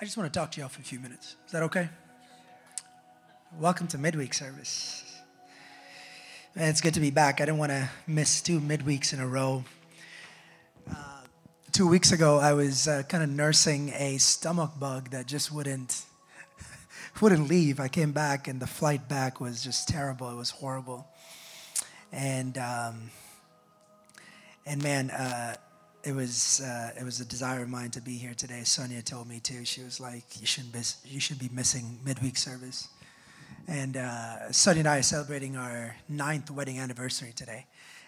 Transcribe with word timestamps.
I 0.00 0.04
just 0.04 0.16
want 0.16 0.32
to 0.32 0.36
talk 0.36 0.50
to 0.50 0.60
y'all 0.60 0.68
for 0.68 0.80
a 0.80 0.84
few 0.84 0.98
minutes. 0.98 1.36
Is 1.46 1.52
that 1.52 1.62
okay? 1.62 1.88
Welcome 3.60 3.86
to 3.88 3.98
midweek 3.98 4.34
service. 4.34 5.04
Man, 6.56 6.68
it's 6.68 6.80
good 6.80 6.94
to 6.94 7.00
be 7.00 7.12
back. 7.12 7.40
I 7.40 7.44
didn't 7.44 7.58
want 7.58 7.70
to 7.70 7.88
miss 8.04 8.42
two 8.42 8.58
midweeks 8.58 9.12
in 9.12 9.20
a 9.20 9.26
row. 9.26 9.62
Uh, 10.90 11.20
two 11.70 11.86
weeks 11.86 12.10
ago, 12.10 12.40
I 12.40 12.54
was 12.54 12.88
uh, 12.88 13.04
kind 13.08 13.22
of 13.22 13.30
nursing 13.30 13.90
a 13.90 14.18
stomach 14.18 14.72
bug 14.80 15.10
that 15.10 15.26
just 15.26 15.52
wouldn't 15.52 16.02
wouldn't 17.20 17.48
leave. 17.48 17.78
I 17.78 17.86
came 17.86 18.10
back, 18.10 18.48
and 18.48 18.58
the 18.58 18.66
flight 18.66 19.08
back 19.08 19.40
was 19.40 19.62
just 19.62 19.86
terrible. 19.86 20.28
It 20.28 20.36
was 20.36 20.50
horrible, 20.50 21.06
and 22.10 22.58
um, 22.58 23.10
and 24.66 24.82
man, 24.82 25.10
uh, 25.12 25.54
it 26.04 26.14
was 26.14 26.60
uh, 26.60 26.90
it 26.98 27.04
was 27.04 27.20
a 27.20 27.24
desire 27.24 27.62
of 27.62 27.68
mine 27.68 27.90
to 27.90 28.00
be 28.02 28.16
here 28.16 28.34
today. 28.34 28.62
Sonia 28.64 29.00
told 29.00 29.26
me 29.26 29.40
too. 29.40 29.64
She 29.64 29.82
was 29.82 30.00
like, 30.00 30.38
"You 30.38 30.46
shouldn't 30.46 30.74
miss, 30.74 30.98
you 31.04 31.18
should 31.18 31.38
be 31.38 31.48
missing 31.52 31.98
midweek 32.04 32.36
service." 32.36 32.88
And 33.66 33.96
uh, 33.96 34.52
Sonia 34.52 34.80
and 34.80 34.88
I 34.88 34.98
are 34.98 35.02
celebrating 35.02 35.56
our 35.56 35.96
ninth 36.08 36.50
wedding 36.50 36.78
anniversary 36.78 37.32
today, 37.34 37.64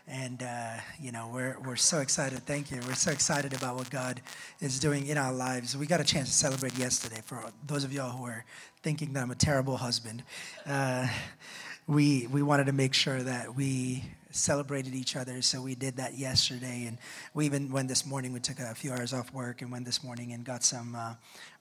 and 0.06 0.42
uh, 0.42 0.74
you 1.00 1.10
know 1.10 1.30
we're 1.32 1.56
we're 1.64 1.76
so 1.76 2.00
excited. 2.00 2.40
Thank 2.40 2.70
you. 2.70 2.80
We're 2.86 2.94
so 2.94 3.10
excited 3.10 3.54
about 3.54 3.76
what 3.76 3.88
God 3.88 4.20
is 4.60 4.78
doing 4.78 5.06
in 5.06 5.16
our 5.16 5.32
lives. 5.32 5.74
We 5.74 5.86
got 5.86 6.00
a 6.00 6.04
chance 6.04 6.28
to 6.28 6.34
celebrate 6.34 6.78
yesterday. 6.78 7.22
For 7.24 7.50
those 7.66 7.82
of 7.82 7.94
y'all 7.94 8.10
who 8.10 8.26
are 8.26 8.44
thinking 8.82 9.14
that 9.14 9.22
I'm 9.22 9.30
a 9.30 9.34
terrible 9.34 9.78
husband, 9.78 10.22
uh, 10.66 11.08
we 11.86 12.26
we 12.26 12.42
wanted 12.42 12.66
to 12.66 12.72
make 12.72 12.92
sure 12.92 13.22
that 13.22 13.54
we 13.54 14.04
celebrated 14.36 14.94
each 14.94 15.16
other. 15.16 15.42
So 15.42 15.62
we 15.62 15.74
did 15.74 15.96
that 15.96 16.18
yesterday, 16.18 16.84
and 16.86 16.98
we 17.34 17.46
even 17.46 17.70
went 17.70 17.88
this 17.88 18.06
morning. 18.06 18.32
We 18.32 18.40
took 18.40 18.58
a 18.58 18.74
few 18.74 18.92
hours 18.92 19.12
off 19.12 19.32
work 19.32 19.62
and 19.62 19.72
went 19.72 19.84
this 19.84 20.04
morning 20.04 20.32
and 20.32 20.44
got 20.44 20.62
some 20.62 20.94
uh, 20.94 21.14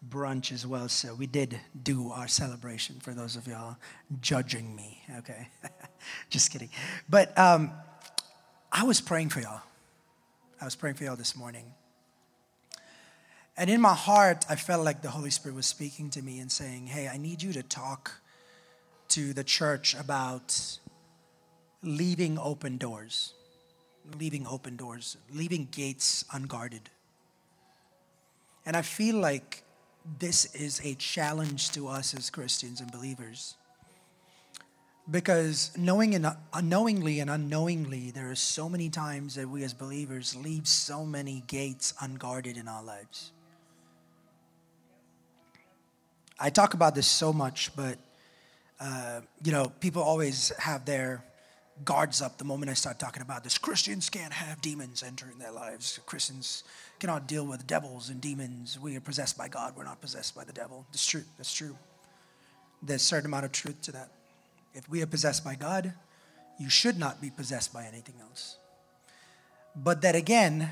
brunch 0.08 0.52
as 0.52 0.68
well. 0.68 0.90
So 0.90 1.16
we 1.16 1.28
did 1.28 1.60
do 1.84 2.12
our 2.12 2.28
celebration. 2.28 3.00
For 3.00 3.14
those 3.14 3.36
of 3.36 3.48
y'all 3.48 3.78
judging 4.22 4.76
me, 4.76 5.02
okay, 5.20 5.48
just 6.30 6.52
kidding. 6.52 6.70
But 7.10 7.38
um, 7.38 7.72
I 8.72 8.84
was 8.84 9.02
praying 9.02 9.30
for 9.30 9.40
y'all. 9.40 9.62
I 10.62 10.66
was 10.66 10.76
praying 10.76 10.96
for 10.96 11.04
y'all 11.04 11.16
this 11.16 11.36
morning. 11.36 11.74
And 13.58 13.70
in 13.70 13.80
my 13.80 13.94
heart, 13.94 14.46
I 14.50 14.56
felt 14.56 14.84
like 14.84 15.02
the 15.02 15.10
Holy 15.10 15.30
Spirit 15.30 15.56
was 15.56 15.66
speaking 15.66 16.10
to 16.12 16.22
me 16.22 16.40
and 16.40 16.52
saying, 16.52 16.88
Hey, 16.88 17.08
I 17.08 17.18
need 17.18 17.42
you 17.42 17.54
to 17.54 17.64
talk 17.64 18.20
to 19.10 19.34
the 19.34 19.44
church 19.44 19.96
about 19.98 20.80
leaving 21.86 22.38
open 22.40 22.78
doors, 22.78 23.34
leaving 24.20 24.46
open 24.48 24.76
doors, 24.76 25.18
leaving 25.32 25.68
gates 25.72 26.26
unguarded. 26.34 26.90
And 28.66 28.76
I 28.76 28.82
feel 28.82 29.18
like 29.18 29.64
this 30.20 30.54
is 30.56 30.82
a 30.84 30.96
challenge 30.96 31.72
to 31.72 31.88
us 31.88 32.14
as 32.16 32.30
Christians 32.30 32.82
and 32.82 32.92
believers. 32.92 33.56
Because 35.10 35.72
knowing 35.78 36.16
and 36.16 36.28
unknowingly 36.52 37.20
and 37.20 37.30
unknowingly, 37.30 38.10
there 38.10 38.32
are 38.32 38.36
so 38.36 38.68
many 38.68 38.90
times 38.90 39.36
that 39.36 39.48
we 39.48 39.64
as 39.64 39.74
believers 39.74 40.36
leave 40.36 40.68
so 40.68 41.06
many 41.06 41.44
gates 41.46 41.94
unguarded 42.02 42.58
in 42.58 42.68
our 42.68 42.84
lives. 42.84 43.32
I 46.40 46.50
talk 46.50 46.74
about 46.74 46.96
this 46.96 47.06
so 47.06 47.32
much, 47.32 47.72
but 47.76 48.00
uh, 48.80 49.22
you 49.44 49.52
know, 49.52 49.72
people 49.80 50.02
always 50.02 50.52
have 50.58 50.86
their 50.86 51.24
guards 51.84 52.22
up 52.22 52.38
the 52.38 52.46
moment 52.46 52.72
I 52.72 52.74
start 52.74 53.00
talking 53.00 53.22
about 53.22 53.44
this. 53.44 53.58
Christians 53.58 54.10
can't 54.10 54.32
have 54.32 54.62
demons 54.62 55.04
entering 55.04 55.38
their 55.38 55.52
lives. 55.52 56.00
Christians 56.06 56.64
cannot 57.00 57.28
deal 57.28 57.46
with 57.46 57.68
devils 57.68 58.10
and 58.10 58.22
demons. 58.22 58.80
We 58.80 58.96
are 58.96 59.02
possessed 59.02 59.38
by 59.38 59.50
God. 59.50 59.74
We're 59.76 59.84
not 59.84 60.00
possessed 60.00 60.36
by 60.36 60.46
the 60.46 60.54
devil. 60.54 60.86
That's 60.92 61.06
true. 61.06 61.24
That's 61.38 61.54
true. 61.54 61.76
There's 62.82 63.02
a 63.02 63.06
certain 63.06 63.26
amount 63.26 63.46
of 63.46 63.52
truth 63.52 63.82
to 63.84 63.92
that. 63.92 64.10
If 64.74 64.88
we 64.90 65.02
are 65.02 65.08
possessed 65.08 65.44
by 65.44 65.56
God, 65.56 65.94
you 66.58 66.70
should 66.70 66.98
not 66.98 67.22
be 67.22 67.30
possessed 67.30 67.74
by 67.74 67.84
anything 67.84 68.16
else. 68.22 68.58
But 69.76 70.02
that 70.04 70.16
again, 70.16 70.70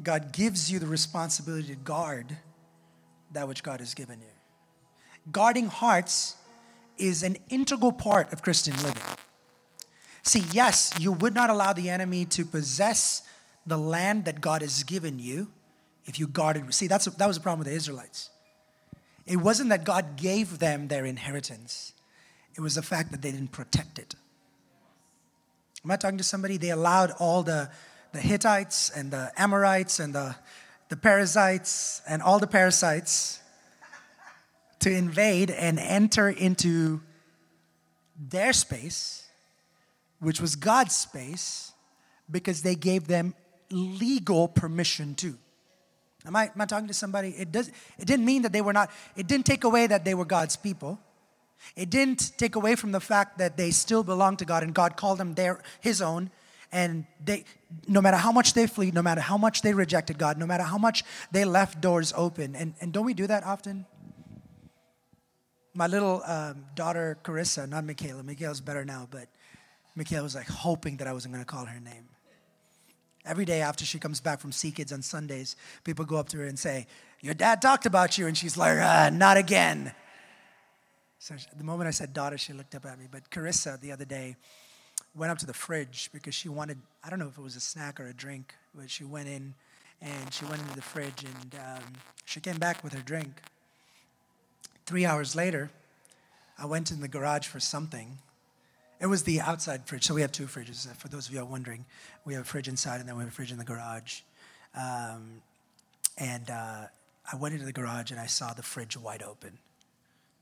God 0.00 0.32
gives 0.32 0.70
you 0.70 0.78
the 0.78 0.86
responsibility 0.86 1.68
to 1.68 1.74
guard 1.74 2.36
that 3.32 3.48
which 3.48 3.62
God 3.62 3.80
has 3.80 3.94
given 3.94 4.20
you. 4.20 5.30
Guarding 5.30 5.66
hearts 5.66 6.36
is 7.02 7.22
an 7.24 7.36
integral 7.50 7.92
part 7.92 8.32
of 8.32 8.42
Christian 8.42 8.76
living. 8.76 9.02
See, 10.22 10.44
yes, 10.52 10.92
you 11.00 11.10
would 11.10 11.34
not 11.34 11.50
allow 11.50 11.72
the 11.72 11.90
enemy 11.90 12.24
to 12.26 12.44
possess 12.44 13.22
the 13.66 13.76
land 13.76 14.24
that 14.26 14.40
God 14.40 14.62
has 14.62 14.84
given 14.84 15.18
you 15.18 15.48
if 16.06 16.18
you 16.20 16.28
guarded. 16.28 16.72
See, 16.72 16.86
that's, 16.86 17.06
that 17.06 17.26
was 17.26 17.36
the 17.36 17.42
problem 17.42 17.58
with 17.58 17.68
the 17.68 17.74
Israelites. 17.74 18.30
It 19.26 19.36
wasn't 19.36 19.70
that 19.70 19.84
God 19.84 20.16
gave 20.16 20.60
them 20.60 20.88
their 20.88 21.04
inheritance, 21.04 21.92
it 22.54 22.60
was 22.60 22.76
the 22.76 22.82
fact 22.82 23.10
that 23.12 23.22
they 23.22 23.32
didn't 23.32 23.52
protect 23.52 23.98
it. 23.98 24.14
Am 25.84 25.90
I 25.90 25.96
talking 25.96 26.18
to 26.18 26.24
somebody? 26.24 26.58
They 26.58 26.70
allowed 26.70 27.10
all 27.18 27.42
the, 27.42 27.68
the 28.12 28.20
Hittites 28.20 28.90
and 28.90 29.10
the 29.10 29.32
Amorites 29.36 29.98
and 29.98 30.14
the, 30.14 30.36
the 30.88 30.96
Perizzites 30.96 32.02
and 32.06 32.22
all 32.22 32.38
the 32.38 32.46
parasites 32.46 33.41
to 34.82 34.92
invade 34.92 35.50
and 35.50 35.78
enter 35.78 36.28
into 36.28 37.00
their 38.18 38.52
space, 38.52 39.26
which 40.20 40.40
was 40.40 40.56
God's 40.56 40.96
space, 40.96 41.72
because 42.30 42.62
they 42.62 42.74
gave 42.74 43.06
them 43.06 43.34
legal 43.70 44.48
permission 44.48 45.14
to. 45.16 45.36
Am 46.24 46.36
I, 46.36 46.44
am 46.44 46.60
I 46.60 46.66
talking 46.66 46.88
to 46.88 46.94
somebody? 46.94 47.30
It, 47.30 47.50
does, 47.50 47.68
it 47.98 48.06
didn't 48.06 48.24
mean 48.24 48.42
that 48.42 48.52
they 48.52 48.60
were 48.60 48.72
not, 48.72 48.90
it 49.16 49.26
didn't 49.26 49.46
take 49.46 49.64
away 49.64 49.86
that 49.86 50.04
they 50.04 50.14
were 50.14 50.24
God's 50.24 50.56
people. 50.56 51.00
It 51.76 51.90
didn't 51.90 52.32
take 52.38 52.56
away 52.56 52.74
from 52.74 52.92
the 52.92 53.00
fact 53.00 53.38
that 53.38 53.56
they 53.56 53.70
still 53.70 54.02
belong 54.02 54.36
to 54.38 54.44
God 54.44 54.62
and 54.62 54.74
God 54.74 54.96
called 54.96 55.18
them 55.18 55.34
their, 55.34 55.60
his 55.80 56.02
own. 56.02 56.30
And 56.70 57.06
they, 57.22 57.44
no 57.86 58.00
matter 58.00 58.16
how 58.16 58.32
much 58.32 58.54
they 58.54 58.66
flee, 58.66 58.90
no 58.90 59.02
matter 59.02 59.20
how 59.20 59.36
much 59.36 59.62
they 59.62 59.74
rejected 59.74 60.18
God, 60.18 60.38
no 60.38 60.46
matter 60.46 60.64
how 60.64 60.78
much 60.78 61.04
they 61.30 61.44
left 61.44 61.80
doors 61.80 62.12
open. 62.16 62.56
And, 62.56 62.74
and 62.80 62.92
don't 62.92 63.04
we 63.04 63.14
do 63.14 63.26
that 63.26 63.44
often? 63.44 63.84
My 65.74 65.86
little 65.86 66.22
um, 66.26 66.64
daughter 66.74 67.18
Carissa, 67.22 67.68
not 67.68 67.84
Michaela. 67.84 68.22
Michaela's 68.22 68.60
better 68.60 68.84
now, 68.84 69.08
but 69.10 69.28
Michaela 69.94 70.24
was 70.24 70.34
like 70.34 70.48
hoping 70.48 70.96
that 70.98 71.06
I 71.06 71.12
wasn't 71.12 71.34
going 71.34 71.44
to 71.44 71.50
call 71.50 71.64
her 71.64 71.80
name. 71.80 72.08
Every 73.24 73.44
day 73.44 73.60
after 73.60 73.84
she 73.84 73.98
comes 73.98 74.20
back 74.20 74.40
from 74.40 74.50
Sea 74.50 74.72
Kids 74.72 74.92
on 74.92 75.00
Sundays, 75.02 75.54
people 75.84 76.04
go 76.04 76.16
up 76.16 76.28
to 76.30 76.38
her 76.38 76.44
and 76.44 76.58
say, 76.58 76.86
"Your 77.20 77.34
dad 77.34 77.62
talked 77.62 77.86
about 77.86 78.18
you," 78.18 78.26
and 78.26 78.36
she's 78.36 78.56
like, 78.56 78.78
ah, 78.80 79.10
"Not 79.12 79.36
again." 79.36 79.94
So 81.18 81.36
the 81.56 81.62
moment 81.62 81.86
I 81.86 81.92
said 81.92 82.12
daughter, 82.12 82.36
she 82.36 82.52
looked 82.52 82.74
up 82.74 82.84
at 82.84 82.98
me. 82.98 83.06
But 83.08 83.30
Carissa, 83.30 83.80
the 83.80 83.92
other 83.92 84.04
day, 84.04 84.34
went 85.14 85.30
up 85.30 85.38
to 85.38 85.46
the 85.46 85.54
fridge 85.54 86.10
because 86.12 86.34
she 86.34 86.48
wanted, 86.48 86.78
I 87.04 87.10
don't 87.10 87.20
know 87.20 87.28
if 87.28 87.38
it 87.38 87.42
was 87.42 87.54
a 87.54 87.60
snack 87.60 88.00
or 88.00 88.06
a 88.06 88.12
drink, 88.12 88.54
but 88.74 88.90
she 88.90 89.04
went 89.04 89.28
in 89.28 89.54
and 90.00 90.34
she 90.34 90.44
went 90.46 90.60
into 90.62 90.74
the 90.74 90.82
fridge 90.82 91.24
and 91.24 91.54
um, 91.54 91.92
she 92.24 92.40
came 92.40 92.56
back 92.56 92.82
with 92.82 92.92
her 92.94 93.02
drink. 93.02 93.40
Three 94.86 95.04
hours 95.04 95.36
later, 95.36 95.70
I 96.58 96.66
went 96.66 96.90
in 96.90 97.00
the 97.00 97.08
garage 97.08 97.46
for 97.46 97.60
something. 97.60 98.18
It 99.00 99.06
was 99.06 99.22
the 99.24 99.40
outside 99.40 99.86
fridge. 99.86 100.04
So 100.04 100.14
we 100.14 100.20
have 100.20 100.32
two 100.32 100.46
fridges. 100.46 100.86
For 100.96 101.08
those 101.08 101.28
of 101.28 101.34
you 101.34 101.40
are 101.40 101.44
wondering, 101.44 101.84
we 102.24 102.34
have 102.34 102.42
a 102.42 102.46
fridge 102.46 102.68
inside 102.68 103.00
and 103.00 103.08
then 103.08 103.16
we 103.16 103.22
have 103.22 103.32
a 103.32 103.34
fridge 103.34 103.50
in 103.50 103.58
the 103.58 103.64
garage. 103.64 104.20
Um, 104.76 105.42
and 106.18 106.48
uh, 106.50 106.86
I 107.32 107.36
went 107.36 107.54
into 107.54 107.66
the 107.66 107.72
garage 107.72 108.10
and 108.10 108.20
I 108.20 108.26
saw 108.26 108.52
the 108.52 108.62
fridge 108.62 108.96
wide 108.96 109.22
open. 109.22 109.58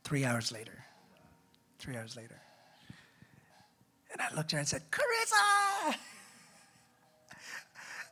Three 0.04 0.24
hours 0.24 0.52
later. 0.52 0.84
Three 1.78 1.96
hours 1.96 2.16
later. 2.16 2.40
And 4.12 4.20
I 4.20 4.34
looked 4.34 4.52
at 4.52 4.52
her 4.52 4.58
and 4.58 4.68
said, 4.68 4.82
Carissa! 4.90 5.94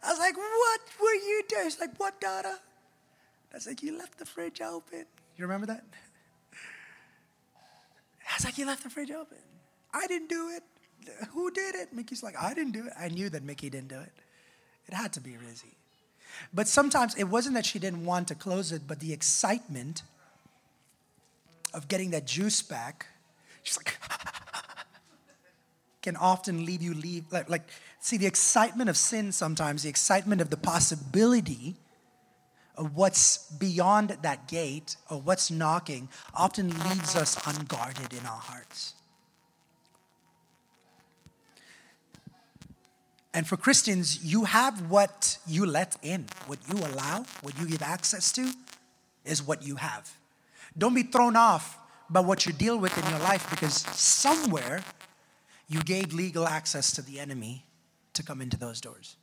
I 0.03 0.11
was 0.11 0.19
like, 0.19 0.37
what 0.37 0.81
were 1.01 1.15
you 1.15 1.43
doing? 1.49 1.65
She's 1.65 1.81
like, 1.81 1.99
what, 1.99 2.21
daughter? 2.21 2.55
I 3.53 3.55
was 3.55 3.67
like, 3.67 3.83
you 3.83 3.99
left 3.99 4.19
the 4.19 4.25
fridge 4.25 4.61
open. 4.61 5.05
You 5.37 5.45
remember 5.45 5.67
that? 5.67 5.85
I 8.29 8.35
was 8.37 8.45
like, 8.45 8.59
you 8.59 8.67
left 8.67 8.83
the 8.83 8.91
fridge 8.91 9.11
open. 9.11 9.39
I 9.93 10.07
didn't 10.07 10.29
do 10.29 10.51
it. 10.51 10.63
Who 11.31 11.51
did 11.51 11.75
it? 11.75 11.93
Mickey's 11.93 12.23
like, 12.23 12.35
I 12.41 12.55
didn't 12.55 12.73
do 12.73 12.87
it. 12.87 12.93
I 12.99 13.09
knew 13.09 13.29
that 13.31 13.43
Mickey 13.43 13.71
didn't 13.71 13.89
do 13.89 13.99
it. 13.99 14.13
It 14.87 14.95
had 14.95 15.13
to 15.15 15.21
be 15.21 15.31
Rizzy. 15.31 15.75
But 16.53 16.69
sometimes 16.69 17.15
it 17.15 17.25
wasn't 17.25 17.55
that 17.55 17.67
she 17.67 17.79
didn't 17.79 18.05
want 18.05 18.29
to 18.29 18.35
close 18.35 18.73
it, 18.73 18.83
but 18.87 19.01
the 19.01 19.13
excitement 19.13 20.03
of 21.75 21.89
getting 21.89 22.11
that 22.11 22.27
juice 22.27 22.63
back, 22.63 23.07
she's 23.63 23.77
like, 23.77 23.99
can 26.03 26.17
often 26.17 26.65
leave 26.65 26.81
you 26.81 26.95
leave 26.95 27.25
like, 27.31 27.51
like 27.51 27.69
see 28.01 28.17
the 28.17 28.27
excitement 28.27 28.89
of 28.89 28.97
sin 28.97 29.33
sometimes, 29.33 29.83
the 29.83 29.89
excitement 29.89 30.41
of 30.41 30.51
the 30.51 30.57
possibility 30.57 31.77
what's 32.79 33.51
beyond 33.53 34.17
that 34.23 34.47
gate 34.49 34.97
or 35.11 35.21
what's 35.21 35.51
knocking 35.51 36.09
often 36.35 36.69
leaves 36.69 37.17
us 37.17 37.37
unguarded 37.47 38.13
in 38.13 38.25
our 38.27 38.39
hearts. 38.39 38.95
And 43.35 43.47
for 43.47 43.57
Christians, 43.57 44.25
you 44.25 44.45
have 44.45 44.91
what 44.91 45.39
you 45.47 45.67
let 45.67 45.97
in, 46.03 46.27
what 46.47 46.59
you 46.69 46.79
allow, 46.79 47.25
what 47.43 47.59
you 47.59 47.67
give 47.67 47.83
access 47.83 48.33
to, 48.33 48.51
is 49.25 49.43
what 49.43 49.63
you 49.63 49.77
have. 49.77 50.11
Don't 50.77 50.95
be 50.95 51.03
thrown 51.03 51.37
off 51.37 51.79
by 52.11 52.21
what 52.21 52.47
you 52.47 52.53
deal 52.53 52.79
with 52.79 52.97
in 52.97 53.09
your 53.11 53.21
life 53.21 53.49
because 53.51 53.75
somewhere 53.75 54.83
you 55.69 55.83
gave 55.83 56.15
legal 56.15 56.47
access 56.47 56.93
to 56.93 57.03
the 57.03 57.21
enemy 57.21 57.65
to 58.15 58.23
come 58.23 58.41
into 58.41 58.57
those 58.57 58.81
doors. 58.81 59.17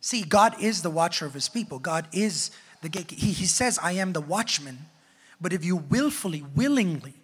See, 0.00 0.22
God 0.22 0.60
is 0.62 0.82
the 0.82 0.90
watcher 0.90 1.26
of 1.26 1.34
his 1.34 1.48
people. 1.48 1.78
God 1.78 2.08
is 2.12 2.50
the 2.84 2.88
gate. 2.88 3.10
He, 3.10 3.32
he 3.32 3.46
says, 3.46 3.78
I 3.82 3.92
am 3.92 4.12
the 4.12 4.20
watchman. 4.20 4.78
But 5.40 5.52
if 5.52 5.64
you 5.64 5.76
willfully, 5.76 6.44
willingly 6.54 7.14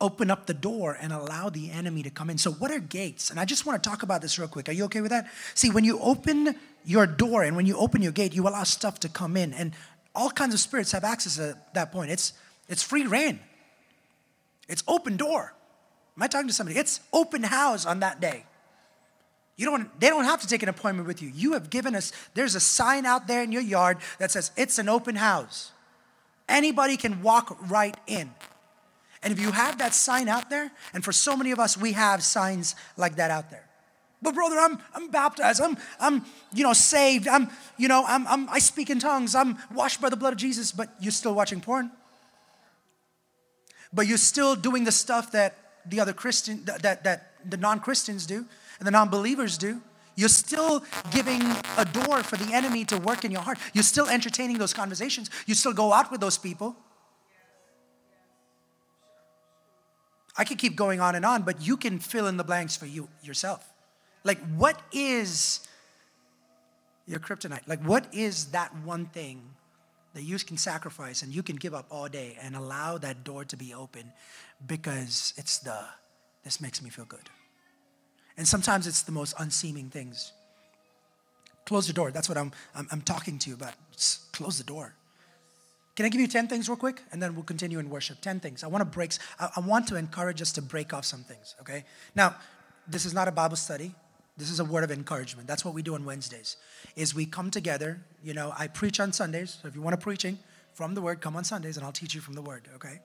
open 0.00 0.30
up 0.30 0.46
the 0.46 0.54
door 0.54 0.96
and 1.00 1.12
allow 1.12 1.48
the 1.48 1.70
enemy 1.70 2.04
to 2.04 2.10
come 2.10 2.30
in. 2.30 2.38
So, 2.38 2.52
what 2.52 2.70
are 2.70 2.78
gates? 2.78 3.30
And 3.30 3.40
I 3.40 3.44
just 3.44 3.66
want 3.66 3.82
to 3.82 3.88
talk 3.88 4.02
about 4.02 4.22
this 4.22 4.38
real 4.38 4.48
quick. 4.48 4.68
Are 4.68 4.72
you 4.72 4.84
okay 4.84 5.00
with 5.00 5.10
that? 5.10 5.28
See, 5.54 5.70
when 5.70 5.84
you 5.84 5.98
open 5.98 6.54
your 6.84 7.06
door 7.06 7.42
and 7.42 7.56
when 7.56 7.66
you 7.66 7.76
open 7.76 8.00
your 8.00 8.12
gate, 8.12 8.32
you 8.34 8.46
allow 8.46 8.62
stuff 8.62 9.00
to 9.00 9.08
come 9.08 9.36
in. 9.36 9.52
And 9.52 9.72
all 10.14 10.30
kinds 10.30 10.54
of 10.54 10.60
spirits 10.60 10.92
have 10.92 11.04
access 11.04 11.38
at 11.38 11.74
that 11.74 11.92
point. 11.92 12.10
It's, 12.10 12.32
it's 12.68 12.82
free 12.82 13.06
rein, 13.06 13.40
it's 14.68 14.84
open 14.86 15.16
door. 15.16 15.54
Am 16.16 16.22
I 16.22 16.26
talking 16.26 16.48
to 16.48 16.54
somebody? 16.54 16.78
It's 16.78 17.00
open 17.12 17.44
house 17.44 17.86
on 17.86 18.00
that 18.00 18.20
day. 18.20 18.44
You 19.58 19.66
don't, 19.66 20.00
they 20.00 20.08
don't 20.08 20.24
have 20.24 20.40
to 20.42 20.46
take 20.46 20.62
an 20.62 20.68
appointment 20.68 21.08
with 21.08 21.20
you. 21.20 21.32
You 21.34 21.54
have 21.54 21.68
given 21.68 21.96
us, 21.96 22.12
there's 22.34 22.54
a 22.54 22.60
sign 22.60 23.04
out 23.04 23.26
there 23.26 23.42
in 23.42 23.50
your 23.50 23.60
yard 23.60 23.98
that 24.20 24.30
says 24.30 24.52
it's 24.56 24.78
an 24.78 24.88
open 24.88 25.16
house. 25.16 25.72
Anybody 26.48 26.96
can 26.96 27.22
walk 27.22 27.58
right 27.68 27.96
in. 28.06 28.30
And 29.20 29.32
if 29.32 29.40
you 29.40 29.50
have 29.50 29.78
that 29.78 29.94
sign 29.94 30.28
out 30.28 30.48
there, 30.48 30.70
and 30.94 31.04
for 31.04 31.10
so 31.10 31.36
many 31.36 31.50
of 31.50 31.58
us, 31.58 31.76
we 31.76 31.92
have 31.92 32.22
signs 32.22 32.76
like 32.96 33.16
that 33.16 33.32
out 33.32 33.50
there. 33.50 33.64
But 34.22 34.34
brother, 34.34 34.56
I'm 34.58 34.78
I'm 34.94 35.10
baptized. 35.10 35.60
I'm 35.60 35.76
I'm 36.00 36.24
you 36.52 36.64
know 36.64 36.72
saved. 36.72 37.28
I'm 37.28 37.50
you 37.76 37.88
know 37.88 38.04
I'm, 38.06 38.26
I'm 38.26 38.48
I 38.48 38.58
speak 38.58 38.90
in 38.90 38.98
tongues. 38.98 39.34
I'm 39.34 39.58
washed 39.72 40.00
by 40.00 40.08
the 40.08 40.16
blood 40.16 40.32
of 40.32 40.38
Jesus. 40.38 40.72
But 40.72 40.88
you're 41.00 41.12
still 41.12 41.34
watching 41.34 41.60
porn. 41.60 41.90
But 43.92 44.06
you're 44.06 44.18
still 44.18 44.56
doing 44.56 44.84
the 44.84 44.92
stuff 44.92 45.32
that 45.32 45.56
the 45.88 46.00
other 46.00 46.12
Christian 46.12 46.64
that 46.64 46.82
that, 46.82 47.04
that 47.04 47.32
the 47.48 47.56
non-Christians 47.56 48.26
do 48.26 48.44
and 48.78 48.86
the 48.86 48.90
non-believers 48.90 49.58
do. 49.58 49.80
You're 50.16 50.28
still 50.28 50.82
giving 51.12 51.40
a 51.76 51.84
door 51.84 52.24
for 52.24 52.36
the 52.36 52.52
enemy 52.52 52.84
to 52.86 52.98
work 52.98 53.24
in 53.24 53.30
your 53.30 53.40
heart. 53.40 53.58
You're 53.72 53.84
still 53.84 54.08
entertaining 54.08 54.58
those 54.58 54.74
conversations. 54.74 55.30
You 55.46 55.54
still 55.54 55.72
go 55.72 55.92
out 55.92 56.10
with 56.10 56.20
those 56.20 56.36
people. 56.36 56.74
I 60.36 60.44
could 60.44 60.58
keep 60.58 60.74
going 60.74 61.00
on 61.00 61.14
and 61.14 61.24
on, 61.24 61.42
but 61.42 61.62
you 61.62 61.76
can 61.76 62.00
fill 62.00 62.26
in 62.26 62.36
the 62.36 62.44
blanks 62.44 62.76
for 62.76 62.86
you 62.86 63.08
yourself. 63.22 63.72
Like, 64.24 64.38
what 64.56 64.80
is 64.92 65.60
your 67.06 67.20
kryptonite? 67.20 67.66
Like, 67.66 67.82
what 67.84 68.12
is 68.12 68.46
that 68.46 68.74
one 68.84 69.06
thing 69.06 69.42
that 70.18 70.24
you 70.24 70.36
can 70.40 70.56
sacrifice 70.56 71.22
and 71.22 71.32
you 71.32 71.44
can 71.44 71.54
give 71.54 71.74
up 71.74 71.86
all 71.92 72.08
day 72.08 72.36
and 72.42 72.56
allow 72.56 72.98
that 72.98 73.22
door 73.22 73.44
to 73.44 73.56
be 73.56 73.72
open 73.72 74.12
because 74.66 75.32
it's 75.36 75.58
the, 75.58 75.78
this 76.42 76.60
makes 76.60 76.82
me 76.82 76.90
feel 76.90 77.04
good. 77.04 77.30
And 78.36 78.46
sometimes 78.46 78.88
it's 78.88 79.02
the 79.02 79.12
most 79.12 79.34
unseeming 79.38 79.90
things. 79.90 80.32
Close 81.66 81.86
the 81.86 81.92
door. 81.92 82.10
That's 82.10 82.28
what 82.28 82.36
I'm, 82.36 82.50
I'm, 82.74 82.88
I'm 82.90 83.00
talking 83.00 83.38
to 83.38 83.48
you 83.48 83.54
about. 83.54 83.74
Just 83.92 84.32
close 84.32 84.58
the 84.58 84.64
door. 84.64 84.92
Can 85.94 86.04
I 86.04 86.08
give 86.08 86.20
you 86.20 86.26
10 86.26 86.48
things 86.48 86.68
real 86.68 86.74
quick? 86.74 87.00
And 87.12 87.22
then 87.22 87.36
we'll 87.36 87.44
continue 87.44 87.78
in 87.78 87.88
worship. 87.88 88.20
10 88.20 88.40
things. 88.40 88.64
I 88.64 88.66
want 88.66 88.80
to 88.80 88.90
break, 88.90 89.12
I, 89.38 89.50
I 89.54 89.60
want 89.60 89.86
to 89.86 89.94
encourage 89.94 90.42
us 90.42 90.50
to 90.54 90.62
break 90.62 90.92
off 90.92 91.04
some 91.04 91.20
things, 91.20 91.54
okay? 91.60 91.84
Now, 92.16 92.34
this 92.88 93.06
is 93.06 93.14
not 93.14 93.28
a 93.28 93.32
Bible 93.32 93.56
study. 93.56 93.94
This 94.38 94.50
is 94.50 94.60
a 94.60 94.64
word 94.64 94.84
of 94.84 94.92
encouragement. 94.92 95.48
That's 95.48 95.64
what 95.64 95.74
we 95.74 95.82
do 95.82 95.94
on 95.94 96.04
Wednesdays. 96.04 96.56
Is 96.94 97.14
we 97.14 97.26
come 97.26 97.50
together. 97.50 98.00
You 98.22 98.34
know, 98.34 98.54
I 98.56 98.68
preach 98.68 99.00
on 99.00 99.12
Sundays. 99.12 99.58
So 99.60 99.68
if 99.68 99.74
you 99.74 99.82
want 99.82 99.94
a 99.94 99.98
preaching 99.98 100.38
from 100.74 100.94
the 100.94 101.02
word, 101.02 101.20
come 101.20 101.34
on 101.36 101.42
Sundays 101.42 101.76
and 101.76 101.84
I'll 101.84 101.92
teach 101.92 102.14
you 102.14 102.20
from 102.20 102.34
the 102.34 102.42
word, 102.42 102.68
okay? 102.76 103.00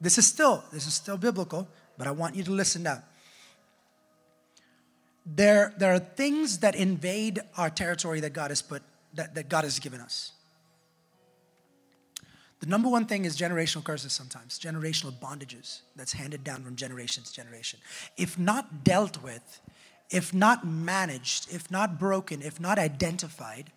This 0.00 0.18
is 0.18 0.26
still, 0.26 0.64
this 0.72 0.88
is 0.88 0.94
still 0.94 1.16
biblical, 1.16 1.68
but 1.96 2.08
I 2.08 2.10
want 2.10 2.34
you 2.34 2.42
to 2.42 2.50
listen 2.50 2.82
now. 2.82 3.02
There, 5.24 5.72
there 5.78 5.94
are 5.94 6.00
things 6.00 6.58
that 6.58 6.74
invade 6.74 7.38
our 7.56 7.70
territory 7.70 8.18
that 8.20 8.32
God 8.32 8.50
has 8.50 8.60
put, 8.60 8.82
that, 9.14 9.36
that 9.36 9.48
God 9.48 9.62
has 9.62 9.78
given 9.78 10.00
us. 10.00 10.32
The 12.58 12.66
number 12.66 12.88
one 12.88 13.06
thing 13.06 13.24
is 13.24 13.36
generational 13.38 13.84
curses 13.84 14.12
sometimes, 14.12 14.58
generational 14.58 15.12
bondages 15.12 15.82
that's 15.94 16.12
handed 16.12 16.42
down 16.42 16.64
from 16.64 16.74
generation 16.74 17.22
to 17.22 17.32
generation. 17.32 17.78
If 18.16 18.36
not 18.36 18.82
dealt 18.82 19.22
with, 19.22 19.60
if 20.12 20.34
not 20.34 20.66
managed, 20.66 21.52
if 21.52 21.70
not 21.70 21.98
broken, 21.98 22.42
if 22.42 22.60
not 22.60 22.78
identified, 22.78 23.72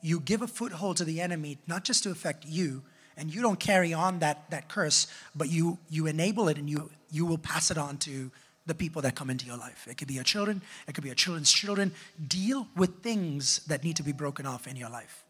you 0.00 0.20
give 0.20 0.40
a 0.40 0.46
foothold 0.46 0.96
to 0.98 1.04
the 1.04 1.20
enemy, 1.20 1.58
not 1.66 1.84
just 1.84 2.04
to 2.04 2.10
affect 2.10 2.46
you, 2.46 2.82
and 3.16 3.34
you 3.34 3.42
don't 3.42 3.58
carry 3.58 3.92
on 3.92 4.20
that, 4.20 4.48
that 4.50 4.68
curse, 4.68 5.08
but 5.34 5.50
you, 5.50 5.78
you 5.90 6.06
enable 6.06 6.48
it 6.48 6.56
and 6.56 6.70
you, 6.70 6.90
you 7.10 7.26
will 7.26 7.38
pass 7.38 7.70
it 7.70 7.78
on 7.78 7.98
to 7.98 8.30
the 8.66 8.74
people 8.74 9.02
that 9.02 9.14
come 9.14 9.30
into 9.30 9.46
your 9.46 9.56
life. 9.56 9.86
It 9.90 9.96
could 9.96 10.08
be 10.08 10.14
your 10.14 10.24
children, 10.24 10.62
it 10.86 10.94
could 10.94 11.02
be 11.02 11.08
your 11.08 11.16
children's 11.16 11.52
children. 11.52 11.92
Deal 12.28 12.68
with 12.76 13.02
things 13.02 13.60
that 13.66 13.82
need 13.82 13.96
to 13.96 14.02
be 14.02 14.12
broken 14.12 14.46
off 14.46 14.66
in 14.68 14.76
your 14.76 14.90
life. 14.90 15.24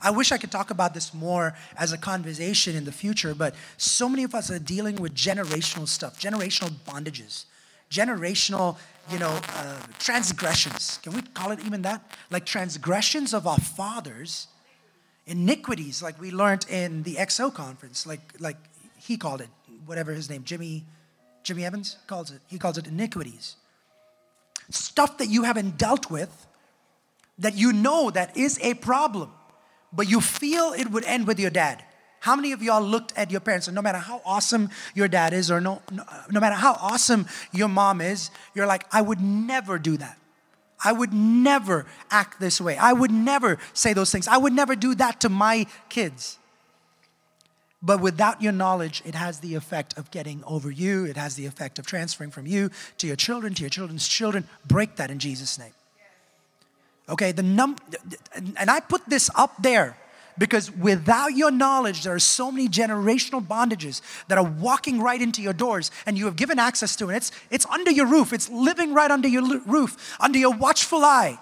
I 0.00 0.10
wish 0.10 0.32
I 0.32 0.38
could 0.38 0.50
talk 0.50 0.70
about 0.70 0.94
this 0.94 1.12
more 1.12 1.54
as 1.76 1.92
a 1.92 1.98
conversation 1.98 2.76
in 2.76 2.84
the 2.84 2.92
future, 2.92 3.34
but 3.34 3.54
so 3.76 4.08
many 4.08 4.22
of 4.24 4.34
us 4.34 4.50
are 4.50 4.58
dealing 4.58 4.96
with 4.96 5.14
generational 5.14 5.86
stuff, 5.88 6.20
generational 6.20 6.70
bondages, 6.86 7.44
generational, 7.90 8.76
you 9.10 9.18
know, 9.18 9.38
uh, 9.54 9.76
transgressions. 9.98 10.98
Can 11.02 11.12
we 11.12 11.22
call 11.22 11.50
it 11.50 11.60
even 11.64 11.82
that? 11.82 12.02
Like 12.30 12.46
transgressions 12.46 13.34
of 13.34 13.46
our 13.46 13.58
fathers, 13.58 14.46
iniquities, 15.26 16.02
like 16.02 16.20
we 16.20 16.30
learned 16.30 16.66
in 16.68 17.02
the 17.02 17.16
XO 17.16 17.52
conference, 17.52 18.06
like 18.06 18.20
like 18.38 18.56
he 18.96 19.16
called 19.16 19.40
it, 19.40 19.48
whatever 19.86 20.12
his 20.12 20.30
name, 20.30 20.44
Jimmy, 20.44 20.84
Jimmy 21.42 21.64
Evans 21.64 21.96
calls 22.06 22.30
it. 22.30 22.40
He 22.46 22.58
calls 22.58 22.78
it 22.78 22.86
iniquities. 22.86 23.56
Stuff 24.70 25.18
that 25.18 25.28
you 25.28 25.42
haven't 25.42 25.76
dealt 25.76 26.10
with, 26.10 26.46
that 27.38 27.56
you 27.56 27.72
know 27.72 28.10
that 28.10 28.36
is 28.36 28.58
a 28.62 28.74
problem 28.74 29.30
but 29.92 30.08
you 30.08 30.20
feel 30.20 30.72
it 30.72 30.90
would 30.90 31.04
end 31.04 31.26
with 31.26 31.40
your 31.40 31.50
dad. 31.50 31.84
How 32.20 32.36
many 32.36 32.52
of 32.52 32.62
y'all 32.62 32.82
looked 32.82 33.12
at 33.16 33.30
your 33.30 33.40
parents 33.40 33.66
and 33.66 33.74
no 33.74 33.82
matter 33.82 33.98
how 33.98 34.20
awesome 34.24 34.68
your 34.94 35.08
dad 35.08 35.32
is 35.32 35.50
or 35.50 35.60
no, 35.60 35.80
no, 35.90 36.04
no 36.30 36.38
matter 36.38 36.54
how 36.54 36.74
awesome 36.74 37.26
your 37.50 37.68
mom 37.68 38.00
is, 38.02 38.30
you're 38.54 38.66
like, 38.66 38.84
I 38.92 39.00
would 39.00 39.20
never 39.20 39.78
do 39.78 39.96
that. 39.96 40.18
I 40.84 40.92
would 40.92 41.12
never 41.12 41.86
act 42.10 42.38
this 42.38 42.60
way. 42.60 42.76
I 42.76 42.92
would 42.92 43.10
never 43.10 43.58
say 43.72 43.94
those 43.94 44.12
things. 44.12 44.28
I 44.28 44.36
would 44.36 44.52
never 44.52 44.76
do 44.76 44.94
that 44.96 45.20
to 45.20 45.28
my 45.28 45.66
kids. 45.88 46.38
But 47.82 48.00
without 48.00 48.42
your 48.42 48.52
knowledge, 48.52 49.02
it 49.06 49.14
has 49.14 49.40
the 49.40 49.54
effect 49.54 49.96
of 49.96 50.10
getting 50.10 50.44
over 50.46 50.70
you. 50.70 51.06
It 51.06 51.16
has 51.16 51.36
the 51.36 51.46
effect 51.46 51.78
of 51.78 51.86
transferring 51.86 52.30
from 52.30 52.46
you 52.46 52.70
to 52.98 53.06
your 53.06 53.16
children, 53.16 53.54
to 53.54 53.62
your 53.62 53.70
children's 53.70 54.06
children. 54.06 54.46
Break 54.66 54.96
that 54.96 55.10
in 55.10 55.18
Jesus' 55.18 55.58
name. 55.58 55.72
Okay, 57.08 57.32
the 57.32 57.42
num 57.42 57.76
and 58.56 58.70
I 58.70 58.80
put 58.80 59.06
this 59.06 59.30
up 59.34 59.54
there 59.60 59.96
because 60.40 60.74
without 60.74 61.36
your 61.36 61.50
knowledge, 61.50 62.02
there 62.02 62.14
are 62.14 62.18
so 62.18 62.50
many 62.50 62.66
generational 62.66 63.46
bondages 63.46 64.00
that 64.28 64.38
are 64.38 64.44
walking 64.44 64.98
right 64.98 65.20
into 65.20 65.42
your 65.42 65.52
doors 65.52 65.90
and 66.06 66.16
you 66.16 66.24
have 66.24 66.34
given 66.34 66.58
access 66.58 66.96
to 66.96 67.10
it. 67.10 67.16
It's, 67.16 67.32
it's 67.50 67.66
under 67.66 67.90
your 67.90 68.06
roof, 68.06 68.32
it's 68.32 68.48
living 68.48 68.94
right 68.94 69.10
under 69.10 69.28
your 69.28 69.60
roof, 69.66 70.16
under 70.18 70.38
your 70.38 70.54
watchful 70.54 71.04
eye, 71.04 71.38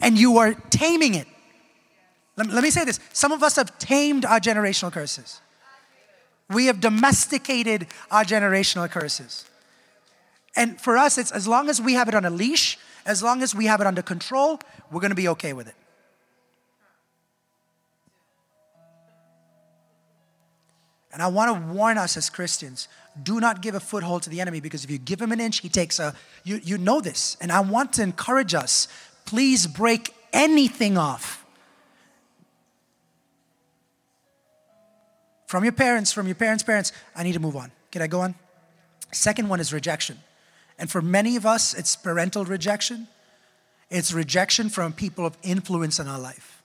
and 0.00 0.18
you 0.18 0.38
are 0.38 0.54
taming 0.70 1.14
it. 1.14 1.28
Let, 2.36 2.48
let 2.48 2.64
me 2.64 2.70
say 2.70 2.84
this 2.84 2.98
some 3.12 3.30
of 3.30 3.44
us 3.44 3.54
have 3.54 3.78
tamed 3.78 4.24
our 4.24 4.40
generational 4.40 4.90
curses, 4.90 5.40
we 6.50 6.66
have 6.66 6.80
domesticated 6.80 7.86
our 8.10 8.24
generational 8.24 8.90
curses. 8.90 9.44
And 10.56 10.80
for 10.80 10.96
us, 10.96 11.16
it's 11.16 11.30
as 11.30 11.46
long 11.46 11.68
as 11.68 11.80
we 11.80 11.92
have 11.92 12.08
it 12.08 12.14
on 12.14 12.24
a 12.24 12.30
leash, 12.30 12.76
as 13.04 13.22
long 13.22 13.40
as 13.42 13.54
we 13.54 13.66
have 13.66 13.80
it 13.80 13.86
under 13.86 14.02
control, 14.02 14.58
we're 14.90 15.00
going 15.00 15.10
to 15.10 15.14
be 15.14 15.28
okay 15.28 15.52
with 15.52 15.68
it. 15.68 15.74
And 21.16 21.22
I 21.22 21.28
want 21.28 21.48
to 21.48 21.72
warn 21.72 21.96
us 21.96 22.18
as 22.18 22.28
Christians 22.28 22.88
do 23.22 23.40
not 23.40 23.62
give 23.62 23.74
a 23.74 23.80
foothold 23.80 24.24
to 24.24 24.28
the 24.28 24.38
enemy 24.38 24.60
because 24.60 24.84
if 24.84 24.90
you 24.90 24.98
give 24.98 25.18
him 25.18 25.32
an 25.32 25.40
inch, 25.40 25.60
he 25.60 25.70
takes 25.70 25.98
a, 25.98 26.14
you, 26.44 26.60
you 26.62 26.76
know 26.76 27.00
this. 27.00 27.38
And 27.40 27.50
I 27.50 27.60
want 27.60 27.94
to 27.94 28.02
encourage 28.02 28.52
us 28.52 28.86
please 29.24 29.66
break 29.66 30.14
anything 30.34 30.98
off. 30.98 31.42
From 35.46 35.64
your 35.64 35.72
parents, 35.72 36.12
from 36.12 36.26
your 36.26 36.34
parents' 36.34 36.62
parents, 36.62 36.92
I 37.14 37.22
need 37.22 37.32
to 37.32 37.40
move 37.40 37.56
on. 37.56 37.72
Can 37.90 38.02
I 38.02 38.08
go 38.08 38.20
on? 38.20 38.34
Second 39.10 39.48
one 39.48 39.58
is 39.58 39.72
rejection. 39.72 40.18
And 40.78 40.90
for 40.90 41.00
many 41.00 41.36
of 41.36 41.46
us, 41.46 41.72
it's 41.72 41.96
parental 41.96 42.44
rejection, 42.44 43.08
it's 43.88 44.12
rejection 44.12 44.68
from 44.68 44.92
people 44.92 45.24
of 45.24 45.38
influence 45.42 45.98
in 45.98 46.08
our 46.08 46.20
life. 46.20 46.62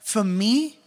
For 0.00 0.24
me, 0.24 0.79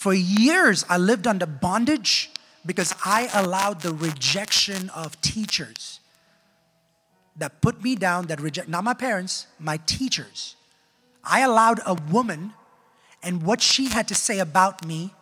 for 0.00 0.14
years, 0.14 0.86
I 0.88 0.96
lived 0.96 1.26
under 1.26 1.44
bondage 1.44 2.30
because 2.64 2.94
I 3.04 3.28
allowed 3.34 3.82
the 3.82 3.92
rejection 3.92 4.88
of 4.94 5.20
teachers 5.20 6.00
that 7.36 7.60
put 7.60 7.82
me 7.82 7.96
down, 7.96 8.28
that 8.28 8.40
reject, 8.40 8.66
not 8.66 8.82
my 8.82 8.94
parents, 8.94 9.46
my 9.58 9.76
teachers. 9.84 10.56
I 11.22 11.40
allowed 11.40 11.80
a 11.84 11.92
woman 12.10 12.54
and 13.22 13.42
what 13.42 13.60
she 13.60 13.90
had 13.90 14.08
to 14.08 14.14
say 14.14 14.38
about 14.38 14.86
me 14.86 15.12